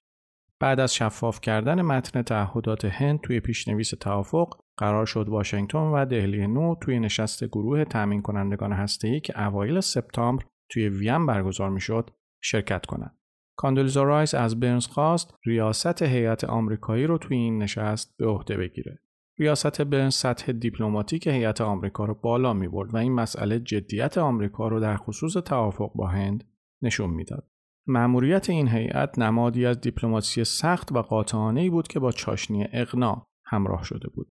[0.59, 6.47] بعد از شفاف کردن متن تعهدات هند توی پیشنویس توافق قرار شد واشنگتن و دهلی
[6.47, 12.09] نو توی نشست گروه تأمین کنندگان هسته‌ای که اوایل سپتامبر توی وین برگزار می‌شد
[12.43, 13.17] شرکت کنند.
[13.57, 18.99] کاندولیزا رایس از برنز خواست ریاست هیئت آمریکایی رو توی این نشست به عهده بگیره.
[19.39, 24.67] ریاست برنز سطح دیپلماتیک هیئت آمریکا رو بالا می برد و این مسئله جدیت آمریکا
[24.67, 26.43] رو در خصوص توافق با هند
[26.81, 27.47] نشون می‌داد.
[27.87, 33.83] مأموریت این هیئت نمادی از دیپلماسی سخت و قاطعانه بود که با چاشنی اقناع همراه
[33.83, 34.29] شده بود.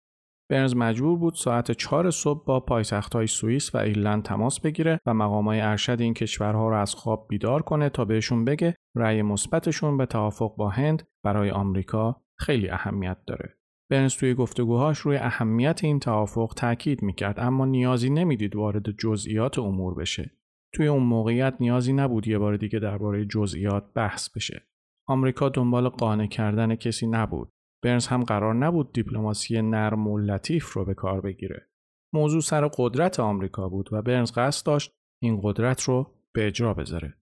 [0.51, 2.83] برنز مجبور بود ساعت 4 صبح با
[3.15, 7.63] های سوئیس و ایرلند تماس بگیره و مقامای ارشد این کشورها را از خواب بیدار
[7.63, 13.58] کنه تا بهشون بگه رأی مثبتشون به توافق با هند برای آمریکا خیلی اهمیت داره.
[13.91, 19.95] برنز توی گفتگوهاش روی اهمیت این توافق تاکید می‌کرد اما نیازی نمی‌دید وارد جزئیات امور
[19.95, 20.31] بشه.
[20.75, 24.67] توی اون موقعیت نیازی نبود یه بار دیگه درباره جزئیات بحث بشه.
[25.07, 27.51] آمریکا دنبال قانع کردن کسی نبود.
[27.83, 31.69] برنز هم قرار نبود دیپلماسی نرم و لطیف رو به کار بگیره.
[32.15, 37.15] موضوع سر قدرت آمریکا بود و برنز قصد داشت این قدرت رو به اجرا بذاره.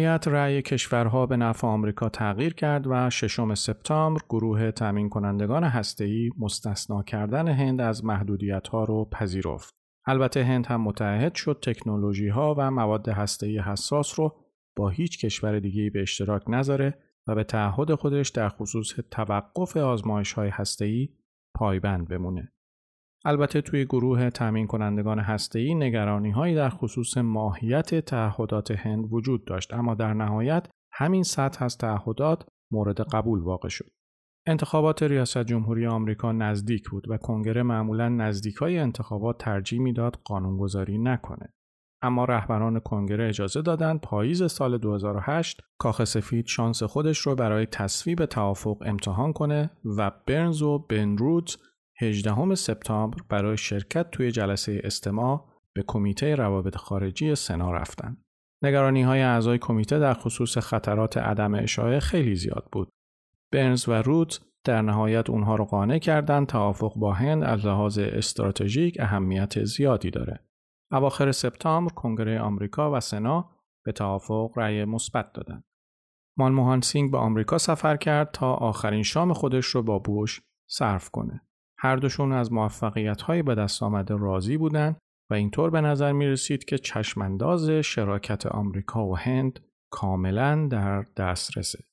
[0.00, 6.30] نهایت رأی کشورها به نفع آمریکا تغییر کرد و ششم سپتامبر گروه تامین کنندگان هسته‌ای
[6.38, 9.74] مستثنا کردن هند از محدودیت ها رو پذیرفت.
[10.06, 14.36] البته هند هم متحد شد تکنولوژی ها و مواد هسته‌ای حساس رو
[14.76, 20.32] با هیچ کشور دیگه‌ای به اشتراک نذاره و به تعهد خودش در خصوص توقف آزمایش
[20.32, 21.08] های هسته‌ای
[21.54, 22.52] پایبند بمونه.
[23.24, 29.74] البته توی گروه تامین کنندگان هسته‌ای نگرانی هایی در خصوص ماهیت تعهدات هند وجود داشت
[29.74, 33.90] اما در نهایت همین سطح از تعهدات مورد قبول واقع شد.
[34.46, 40.98] انتخابات ریاست جمهوری آمریکا نزدیک بود و کنگره معمولا نزدیک های انتخابات ترجیح می‌داد قانونگذاری
[40.98, 41.54] نکنه.
[42.02, 48.26] اما رهبران کنگره اجازه دادند پاییز سال 2008 کاخ سفید شانس خودش رو برای تصویب
[48.26, 51.58] توافق امتحان کنه و برنز و بنروت
[52.02, 58.16] 18 سپتامبر برای شرکت توی جلسه استماع به کمیته روابط خارجی سنا رفتن.
[58.64, 62.88] نگرانی های اعضای کمیته در خصوص خطرات عدم اشاعه خیلی زیاد بود.
[63.52, 68.96] برنز و روت در نهایت اونها رو قانع کردند توافق با هند از لحاظ استراتژیک
[69.00, 70.44] اهمیت زیادی داره.
[70.92, 73.50] اواخر سپتامبر کنگره آمریکا و سنا
[73.84, 75.64] به توافق رأی مثبت دادند.
[76.38, 81.42] مانموهان سینگ به آمریکا سفر کرد تا آخرین شام خودش رو با بوش صرف کنه.
[81.82, 84.96] هر دوشون از موفقیت های به دست آمده راضی بودند
[85.30, 89.60] و اینطور به نظر می رسید که چشمانداز شراکت آمریکا و هند
[89.90, 91.84] کاملا در دسترسه.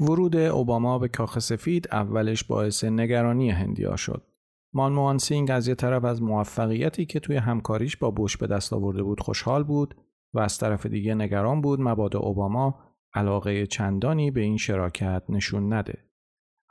[0.00, 4.26] ورود اوباما به کاخ سفید اولش باعث نگرانی هندیا شد.
[4.74, 9.02] مانموان سینگ از یه طرف از موفقیتی که توی همکاریش با بوش به دست آورده
[9.02, 9.94] بود خوشحال بود
[10.34, 12.80] و از طرف دیگه نگران بود مبادا اوباما
[13.14, 16.09] علاقه چندانی به این شراکت نشون نده.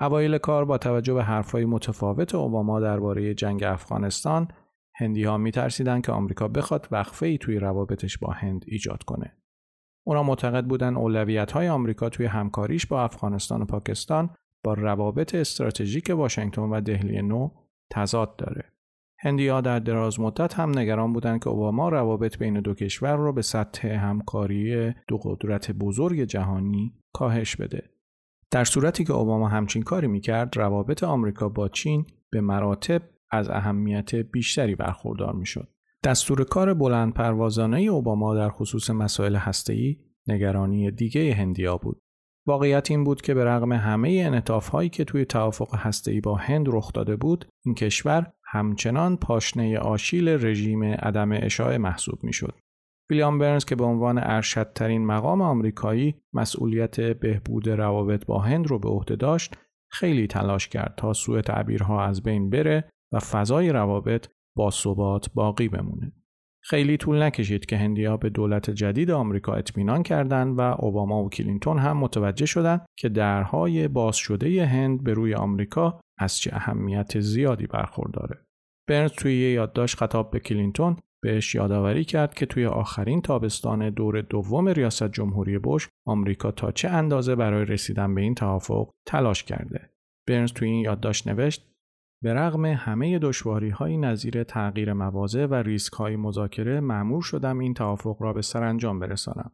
[0.02, 4.48] اوایل کار با توجه به حرفهای متفاوت اوباما درباره جنگ افغانستان
[4.96, 5.52] هندی ها می
[6.02, 9.38] که آمریکا بخواد وقفه ای توی روابطش با هند ایجاد کنه.
[10.08, 14.30] اونا معتقد بودن اولویت های آمریکا توی همکاریش با افغانستان و پاکستان
[14.64, 17.50] با روابط استراتژیک واشنگتن و دهلی نو
[17.92, 18.74] تضاد داره.
[19.24, 23.42] ها در دراز مدت هم نگران بودند که اوباما روابط بین دو کشور رو به
[23.42, 27.99] سطح همکاری دو قدرت بزرگ جهانی کاهش بده.
[28.52, 34.16] در صورتی که اوباما همچین کاری می‌کرد روابط آمریکا با چین به مراتب از اهمیت
[34.16, 35.68] بیشتری برخوردار می‌شد.
[36.04, 39.98] دستور کار بلند پروازانه اوباما در خصوص مسائل هسته‌ای
[40.28, 42.00] نگرانی دیگه هندیا بود.
[42.48, 46.66] واقعیت این بود که به رغم همه انعطاف هایی که توی توافق هسته‌ای با هند
[46.70, 52.54] رخ داده بود، این کشور همچنان پاشنه آشیل رژیم عدم اشاعه محسوب می‌شد.
[53.10, 58.90] ویلیام برنز که به عنوان ارشدترین مقام آمریکایی مسئولیت بهبود روابط با هند رو به
[58.90, 59.58] عهده داشت،
[59.92, 65.70] خیلی تلاش کرد تا سوء تعبیرها از بین بره و فضای روابط با ثبات باقی
[65.70, 66.12] بمونه.
[66.64, 71.80] خیلی طول نکشید که هندیا به دولت جدید آمریکا اطمینان کردند و اوباما و کلینتون
[71.80, 77.68] هم متوجه شدند که درهای باز شده هند به روی آمریکا از چه اهمیت زیادی
[77.68, 78.46] برخورداره.
[78.88, 84.68] برنز توی یادداشت خطاب به کلینتون بهش یادآوری کرد که توی آخرین تابستان دور دوم
[84.68, 89.90] ریاست جمهوری بوش آمریکا تا چه اندازه برای رسیدن به این توافق تلاش کرده.
[90.28, 91.70] برنز توی این یادداشت نوشت
[92.24, 97.74] به رغم همه دشواری های نظیر تغییر مواضع و ریسک های مذاکره معمور شدم این
[97.74, 99.52] توافق را به سرانجام برسانم.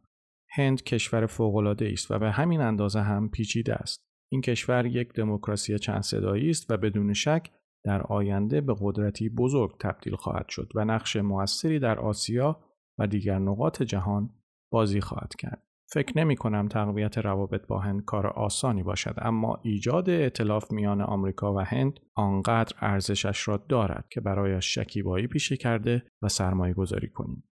[0.50, 4.02] هند کشور فوق‌العاده است و به همین اندازه هم پیچیده است.
[4.32, 7.52] این کشور یک دموکراسی چند صدایی است و بدون شک
[7.86, 12.60] در آینده به قدرتی بزرگ تبدیل خواهد شد و نقش موثری در آسیا
[12.98, 14.30] و دیگر نقاط جهان
[14.72, 15.62] بازی خواهد کرد.
[15.88, 21.54] فکر نمی کنم تقویت روابط با هند کار آسانی باشد اما ایجاد اعتلاف میان آمریکا
[21.54, 27.44] و هند آنقدر ارزشش را دارد که برایش شکیبایی پیشه کرده و سرمایه گذاری کنیم.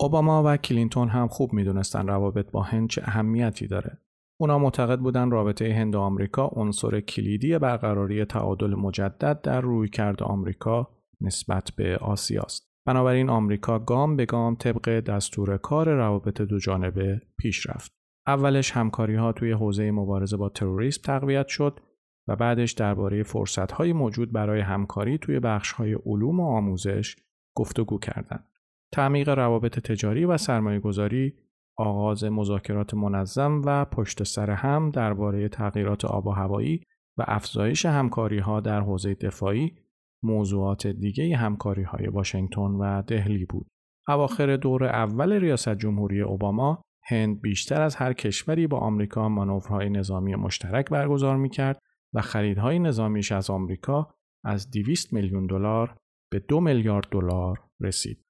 [0.00, 3.98] اوباما و کلینتون هم خوب می‌دونستند روابط با هند چه اهمیتی داره.
[4.40, 10.88] اونا معتقد بودن رابطه هند و آمریکا عنصر کلیدی برقراری تعادل مجدد در رویکرد آمریکا
[11.20, 12.74] نسبت به آسیاست.
[12.86, 17.92] بنابراین آمریکا گام به گام طبق دستور کار روابط دو جانبه پیش رفت.
[18.26, 21.80] اولش همکاری ها توی حوزه مبارزه با تروریسم تقویت شد
[22.28, 27.16] و بعدش درباره فرصت های موجود برای همکاری توی بخش های علوم و آموزش
[27.56, 28.48] گفتگو کردند.
[28.92, 31.34] تعمیق روابط تجاری و سرمایه گذاری،
[31.76, 36.82] آغاز مذاکرات منظم و پشت سر هم درباره تغییرات آب و هوایی
[37.18, 39.74] و افزایش همکاری ها در حوزه دفاعی
[40.22, 43.66] موضوعات دیگه همکاری های واشنگتن و دهلی بود.
[44.08, 50.34] اواخر دور اول ریاست جمهوری اوباما هند بیشتر از هر کشوری با آمریکا مانورهای نظامی
[50.34, 51.78] مشترک برگزار می‌کرد
[52.14, 54.14] و خریدهای نظامیش از آمریکا
[54.44, 55.96] از 200 میلیون دلار
[56.30, 58.23] به 2 میلیارد دلار رسید.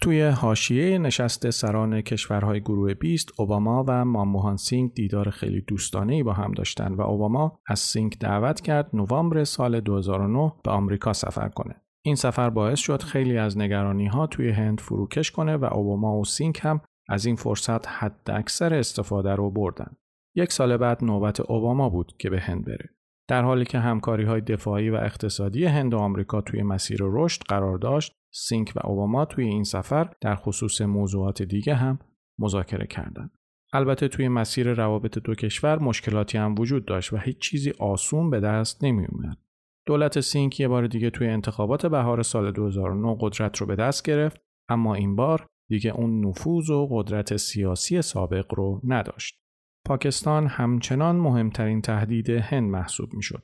[0.00, 6.32] توی حاشیه نشست سران کشورهای گروه 20 اوباما و مانموهان سینگ دیدار خیلی دوستانه با
[6.32, 11.74] هم داشتن و اوباما از سینگ دعوت کرد نوامبر سال 2009 به آمریکا سفر کنه.
[12.04, 16.24] این سفر باعث شد خیلی از نگرانی ها توی هند فروکش کنه و اوباما و
[16.24, 19.96] سینگ هم از این فرصت حد اکثر استفاده رو بردن.
[20.34, 22.90] یک سال بعد نوبت اوباما بود که به هند بره.
[23.28, 27.78] در حالی که همکاری های دفاعی و اقتصادی هند و آمریکا توی مسیر رشد قرار
[27.78, 31.98] داشت، سینگ و اوباما توی این سفر در خصوص موضوعات دیگه هم
[32.38, 33.30] مذاکره کردند.
[33.72, 38.40] البته توی مسیر روابط دو کشور مشکلاتی هم وجود داشت و هیچ چیزی آسون به
[38.40, 39.38] دست نمی اومد.
[39.86, 44.40] دولت سینک یه بار دیگه توی انتخابات بهار سال 2009 قدرت رو به دست گرفت
[44.68, 49.40] اما این بار دیگه اون نفوذ و قدرت سیاسی سابق رو نداشت.
[49.84, 53.42] پاکستان همچنان مهمترین تهدید هند محسوب می شد.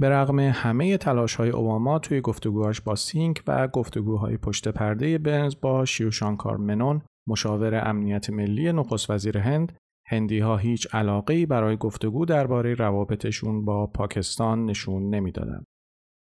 [0.00, 5.54] به رغم همه تلاش های اوباما توی گفتگوهاش با سینک و گفتگوهای پشت پرده برنز
[5.60, 9.76] با شیوشانکار منون مشاور امنیت ملی نخست وزیر هند
[10.06, 15.64] هندی ها هیچ علاقه برای گفتگو درباره روابطشون با پاکستان نشون نمی‌دادند.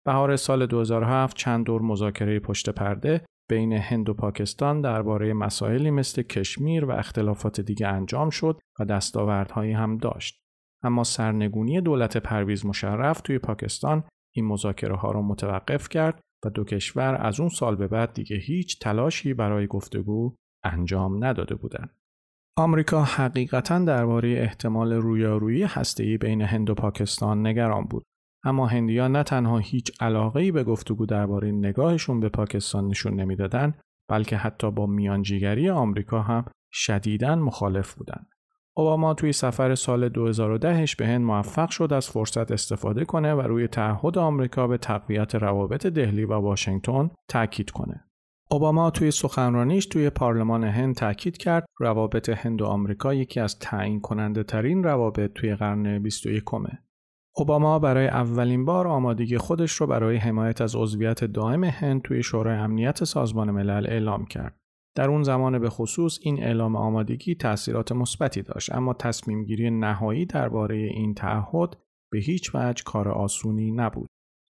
[0.07, 6.23] بهار سال 2007 چند دور مذاکره پشت پرده بین هند و پاکستان درباره مسائلی مثل
[6.23, 10.48] کشمیر و اختلافات دیگه انجام شد و دستاوردهایی هم داشت.
[10.83, 14.05] اما سرنگونی دولت پرویز مشرف توی پاکستان
[14.35, 18.37] این مذاکره ها را متوقف کرد و دو کشور از اون سال به بعد دیگه
[18.37, 21.91] هیچ تلاشی برای گفتگو انجام نداده بودند.
[22.59, 28.03] آمریکا حقیقتا درباره احتمال رویارویی هسته‌ای بین هند و پاکستان نگران بود.
[28.45, 34.37] اما هندیان نه تنها هیچ علاقه به گفتگو درباره نگاهشون به پاکستان نشون نمی‌دادند بلکه
[34.37, 38.31] حتی با میانجیگری آمریکا هم شدیداً مخالف بودند.
[38.79, 43.69] اوباما توی سفر سال 2010ش به هند موفق شد از فرصت استفاده کنه و روی
[43.69, 48.05] تعهد آمریکا به تقویت روابط دهلی و واشنگتن تاکید کنه.
[48.51, 54.01] اوباما توی سخنرانیش توی پارلمان هند تاکید کرد روابط هند و آمریکا یکی از تعیین
[54.01, 56.79] کننده ترین روابط توی قرن 21 کمه.
[57.37, 62.57] اوباما برای اولین بار آمادگی خودش رو برای حمایت از عضویت دائم هند توی شورای
[62.57, 64.57] امنیت سازمان ملل اعلام کرد.
[64.97, 70.27] در اون زمان به خصوص این اعلام آمادگی تاثیرات مثبتی داشت اما تصمیم گیری نهایی
[70.27, 71.77] درباره این تعهد
[72.13, 74.09] به هیچ وجه کار آسونی نبود.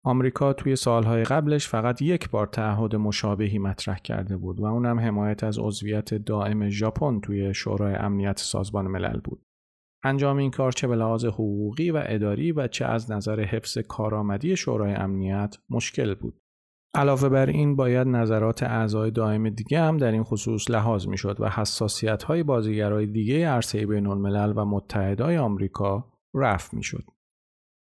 [0.05, 5.45] آمریکا توی سالهای قبلش فقط یک بار تعهد مشابهی مطرح کرده بود و اونم حمایت
[5.45, 9.43] از عضویت دائم ژاپن توی شورای امنیت سازمان ملل بود.
[10.05, 14.57] انجام این کار چه به لحاظ حقوقی و اداری و چه از نظر حفظ کارآمدی
[14.57, 16.41] شورای امنیت مشکل بود.
[16.95, 21.49] علاوه بر این باید نظرات اعضای دائم دیگه هم در این خصوص لحاظ می‌شد و
[21.49, 27.05] حساسیت های بازیگرای دیگه عرصه بین الملل و متحدای آمریکا رفع می‌شد.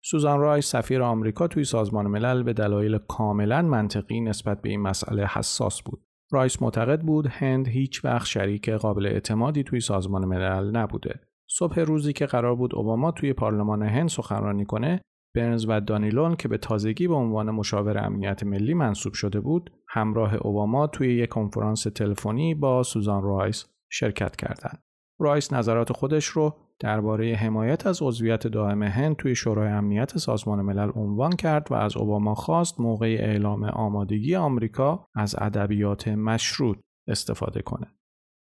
[0.05, 5.27] سوزان رایس سفیر آمریکا توی سازمان ملل به دلایل کاملا منطقی نسبت به این مسئله
[5.27, 6.03] حساس بود.
[6.33, 11.21] رایس معتقد بود هند هیچ وقت شریک قابل اعتمادی توی سازمان ملل نبوده.
[11.49, 15.01] صبح روزی که قرار بود اوباما توی پارلمان هند سخنرانی کنه،
[15.35, 20.35] برنز و دانیلون که به تازگی به عنوان مشاور امنیت ملی منصوب شده بود، همراه
[20.35, 24.83] اوباما توی یک کنفرانس تلفنی با سوزان رایس شرکت کردند.
[25.21, 30.91] رایس نظرات خودش رو درباره حمایت از عضویت دائم هند توی شورای امنیت سازمان ملل
[30.95, 36.79] عنوان کرد و از اوباما خواست موقع اعلام آمادگی آمریکا از ادبیات مشروط
[37.09, 37.87] استفاده کنه.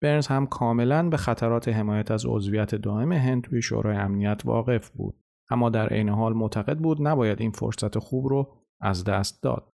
[0.03, 5.17] برنز هم کاملا به خطرات حمایت از عضویت دائم هند توی شورای امنیت واقف بود
[5.51, 9.73] اما در عین حال معتقد بود نباید این فرصت خوب رو از دست داد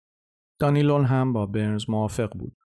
[0.59, 2.57] دانیلون هم با برنز موافق بود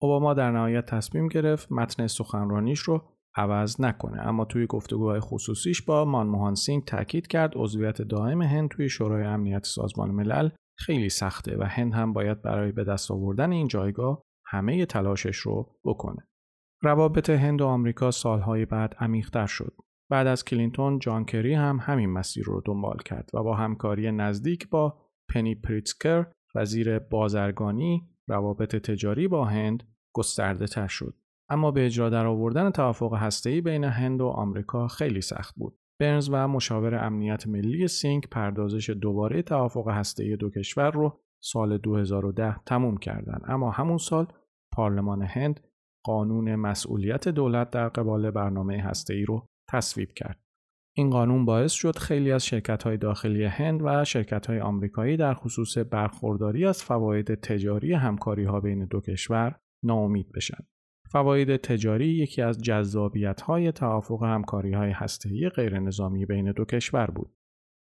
[0.00, 3.02] اوباما در نهایت تصمیم گرفت متن سخنرانیش رو
[3.36, 8.88] عوض نکنه اما توی گفتگوهای خصوصیش با مانموهان سینگ تاکید کرد عضویت دائم هند توی
[8.88, 13.68] شورای امنیت سازمان ملل خیلی سخته و هند هم باید برای به دست آوردن این
[13.68, 16.28] جایگاه همه تلاشش رو بکنه.
[16.82, 19.72] روابط هند و آمریکا سالهای بعد عمیقتر شد.
[20.10, 24.68] بعد از کلینتون جان کری هم همین مسیر رو دنبال کرد و با همکاری نزدیک
[24.68, 29.82] با پنی پریتزکر وزیر بازرگانی روابط تجاری با هند
[30.14, 31.14] گسترده تر شد.
[31.50, 35.78] اما به اجرا در آوردن توافق هسته‌ای بین هند و آمریکا خیلی سخت بود.
[36.00, 42.56] برنز و مشاور امنیت ملی سینگ پردازش دوباره توافق هسته‌ای دو کشور رو سال 2010
[42.66, 44.26] تموم کردند اما همون سال
[44.72, 45.60] پارلمان هند
[46.04, 50.40] قانون مسئولیت دولت در قبال برنامه هسته‌ای رو تصویب کرد.
[50.98, 56.66] این قانون باعث شد خیلی از شرکت‌های داخلی هند و شرکت‌های آمریکایی در خصوص برخورداری
[56.66, 60.66] از فواید تجاری همکاری‌ها بین دو کشور ناامید بشن.
[61.10, 67.36] فواید تجاری یکی از جذابیت‌های توافق همکاری‌های هسته‌ای غیرنظامی بین دو کشور بود.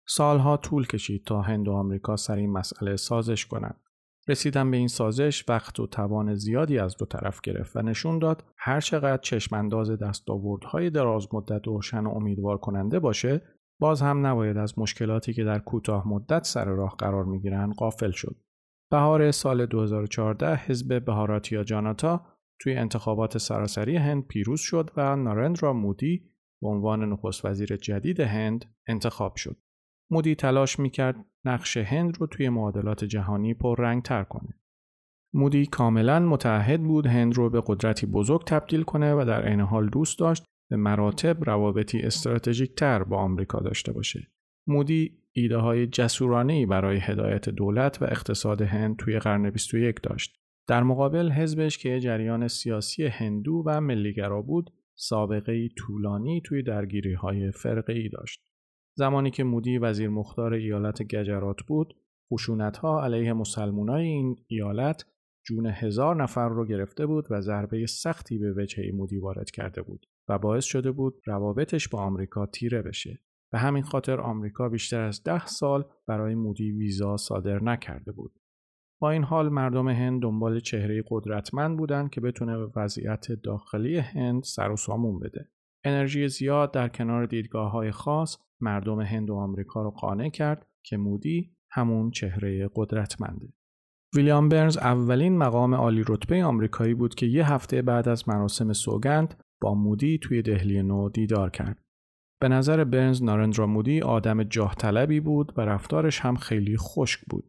[0.09, 3.81] سالها طول کشید تا هند و آمریکا سر این مسئله سازش کنند.
[4.29, 8.45] رسیدن به این سازش وقت و توان زیادی از دو طرف گرفت و نشون داد
[8.59, 13.43] هر چقدر چشمانداز دستاوردهای دراز مدت روشن و امیدوار کننده باشه
[13.81, 18.37] باز هم نباید از مشکلاتی که در کوتاه مدت سر راه قرار می‌گیرن قافل شد.
[18.91, 22.27] بهار سال 2014 حزب بهاراتیا جاناتا
[22.61, 26.31] توی انتخابات سراسری هند پیروز شد و نارندرا مودی
[26.63, 29.57] به عنوان نخست وزیر جدید هند انتخاب شد.
[30.11, 34.55] مودی تلاش می‌کرد نقش هند رو توی معادلات جهانی رنگ تر کنه.
[35.35, 39.89] مودی کاملا متعهد بود هند رو به قدرتی بزرگ تبدیل کنه و در عین حال
[39.89, 44.31] دوست داشت به مراتب روابطی استراتژیک تر با آمریکا داشته باشه.
[44.67, 50.37] مودی ایده های جسورانه برای هدایت دولت و اقتصاد هند توی قرن 21 داشت.
[50.69, 57.51] در مقابل حزبش که جریان سیاسی هندو و ملیگرا بود، سابقه طولانی توی درگیری های
[57.51, 58.48] فرقه ای داشت.
[58.99, 61.95] زمانی که مودی وزیر مختار ایالت گجرات بود،
[62.33, 65.07] خشونت ها علیه مسلمانای این ایالت
[65.47, 70.07] جون هزار نفر رو گرفته بود و ضربه سختی به وجه مودی وارد کرده بود
[70.29, 73.19] و باعث شده بود روابطش با آمریکا تیره بشه.
[73.53, 78.39] به همین خاطر آمریکا بیشتر از ده سال برای مودی ویزا صادر نکرده بود.
[79.01, 84.43] با این حال مردم هند دنبال چهره قدرتمند بودند که بتونه به وضعیت داخلی هند
[84.43, 85.49] سر و سامون بده.
[85.85, 90.97] انرژی زیاد در کنار دیدگاه های خاص مردم هند و آمریکا رو قانع کرد که
[90.97, 93.53] مودی همون چهره قدرتمنده.
[94.17, 99.43] ویلیام برنز اولین مقام عالی رتبه آمریکایی بود که یه هفته بعد از مراسم سوگند
[99.61, 101.85] با مودی توی دهلی نو دیدار کرد.
[102.41, 107.49] به نظر برنز نارندرا مودی آدم جاه طلبی بود و رفتارش هم خیلی خشک بود.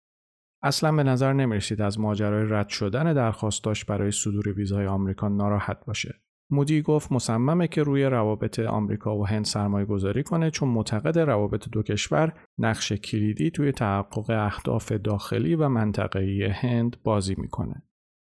[0.63, 6.21] اصلا به نظر نمی‌رسید از ماجرای رد شدن درخواستاش برای صدور ویزای آمریکا ناراحت باشه.
[6.51, 11.69] مودی گفت مصممه که روی روابط آمریکا و هند سرمایه گذاری کنه چون معتقد روابط
[11.69, 17.83] دو کشور نقش کلیدی توی تحقق اهداف داخلی و منطقه‌ای هند بازی می‌کنه.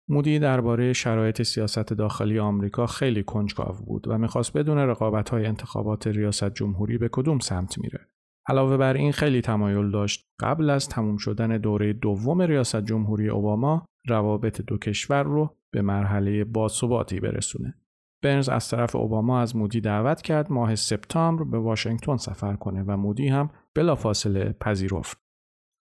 [0.08, 6.06] مودی درباره شرایط سیاست داخلی آمریکا خیلی کنجکاو بود و می‌خواست بدون رقابت های انتخابات
[6.06, 8.08] ریاست جمهوری به کدوم سمت میره.
[8.48, 13.86] علاوه بر این خیلی تمایل داشت قبل از تموم شدن دوره دوم ریاست جمهوری اوباما
[14.08, 17.74] روابط دو کشور رو به مرحله باثباتی برسونه.
[18.24, 22.96] برنز از طرف اوباما از مودی دعوت کرد ماه سپتامبر به واشنگتن سفر کنه و
[22.96, 25.18] مودی هم بلافاصله پذیرفت.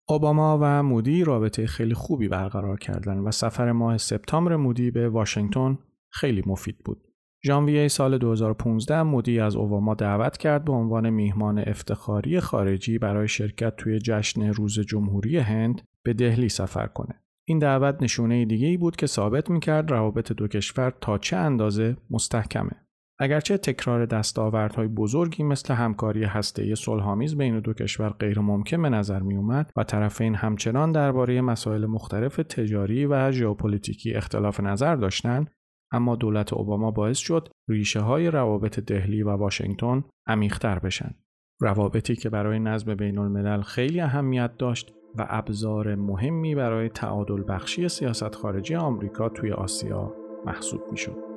[0.10, 5.78] اوباما و مودی رابطه خیلی خوبی برقرار کردن و سفر ماه سپتامبر مودی به واشنگتن
[6.10, 7.08] خیلی مفید بود.
[7.46, 13.76] ژانویه سال 2015 مودی از اوباما دعوت کرد به عنوان میهمان افتخاری خارجی برای شرکت
[13.76, 17.23] توی جشن روز جمهوری هند به دهلی سفر کنه.
[17.48, 21.98] این دعوت نشونه دیگه ای بود که ثابت می‌کرد روابط دو کشور تا چه اندازه
[22.10, 22.72] مستحکمه.
[23.20, 29.20] اگرچه تکرار دستاوردهای بزرگی مثل همکاری هسته‌ای صلحآمیز بین دو کشور غیر ممکن به نظر
[29.20, 35.52] می اومد و طرفین همچنان درباره مسائل مختلف تجاری و ژئوپلیتیکی اختلاف نظر داشتند
[35.92, 41.16] اما دولت اوباما باعث شد ریشه های روابط دهلی و واشنگتن عمیقتر بشن
[41.62, 47.90] روابطی که برای نظم بین الملل خیلی اهمیت داشت و ابزار مهمی برای تعادل بخشی
[47.90, 50.14] سیاست خارجی آمریکا توی آسیا
[50.46, 51.33] محسوب می شد.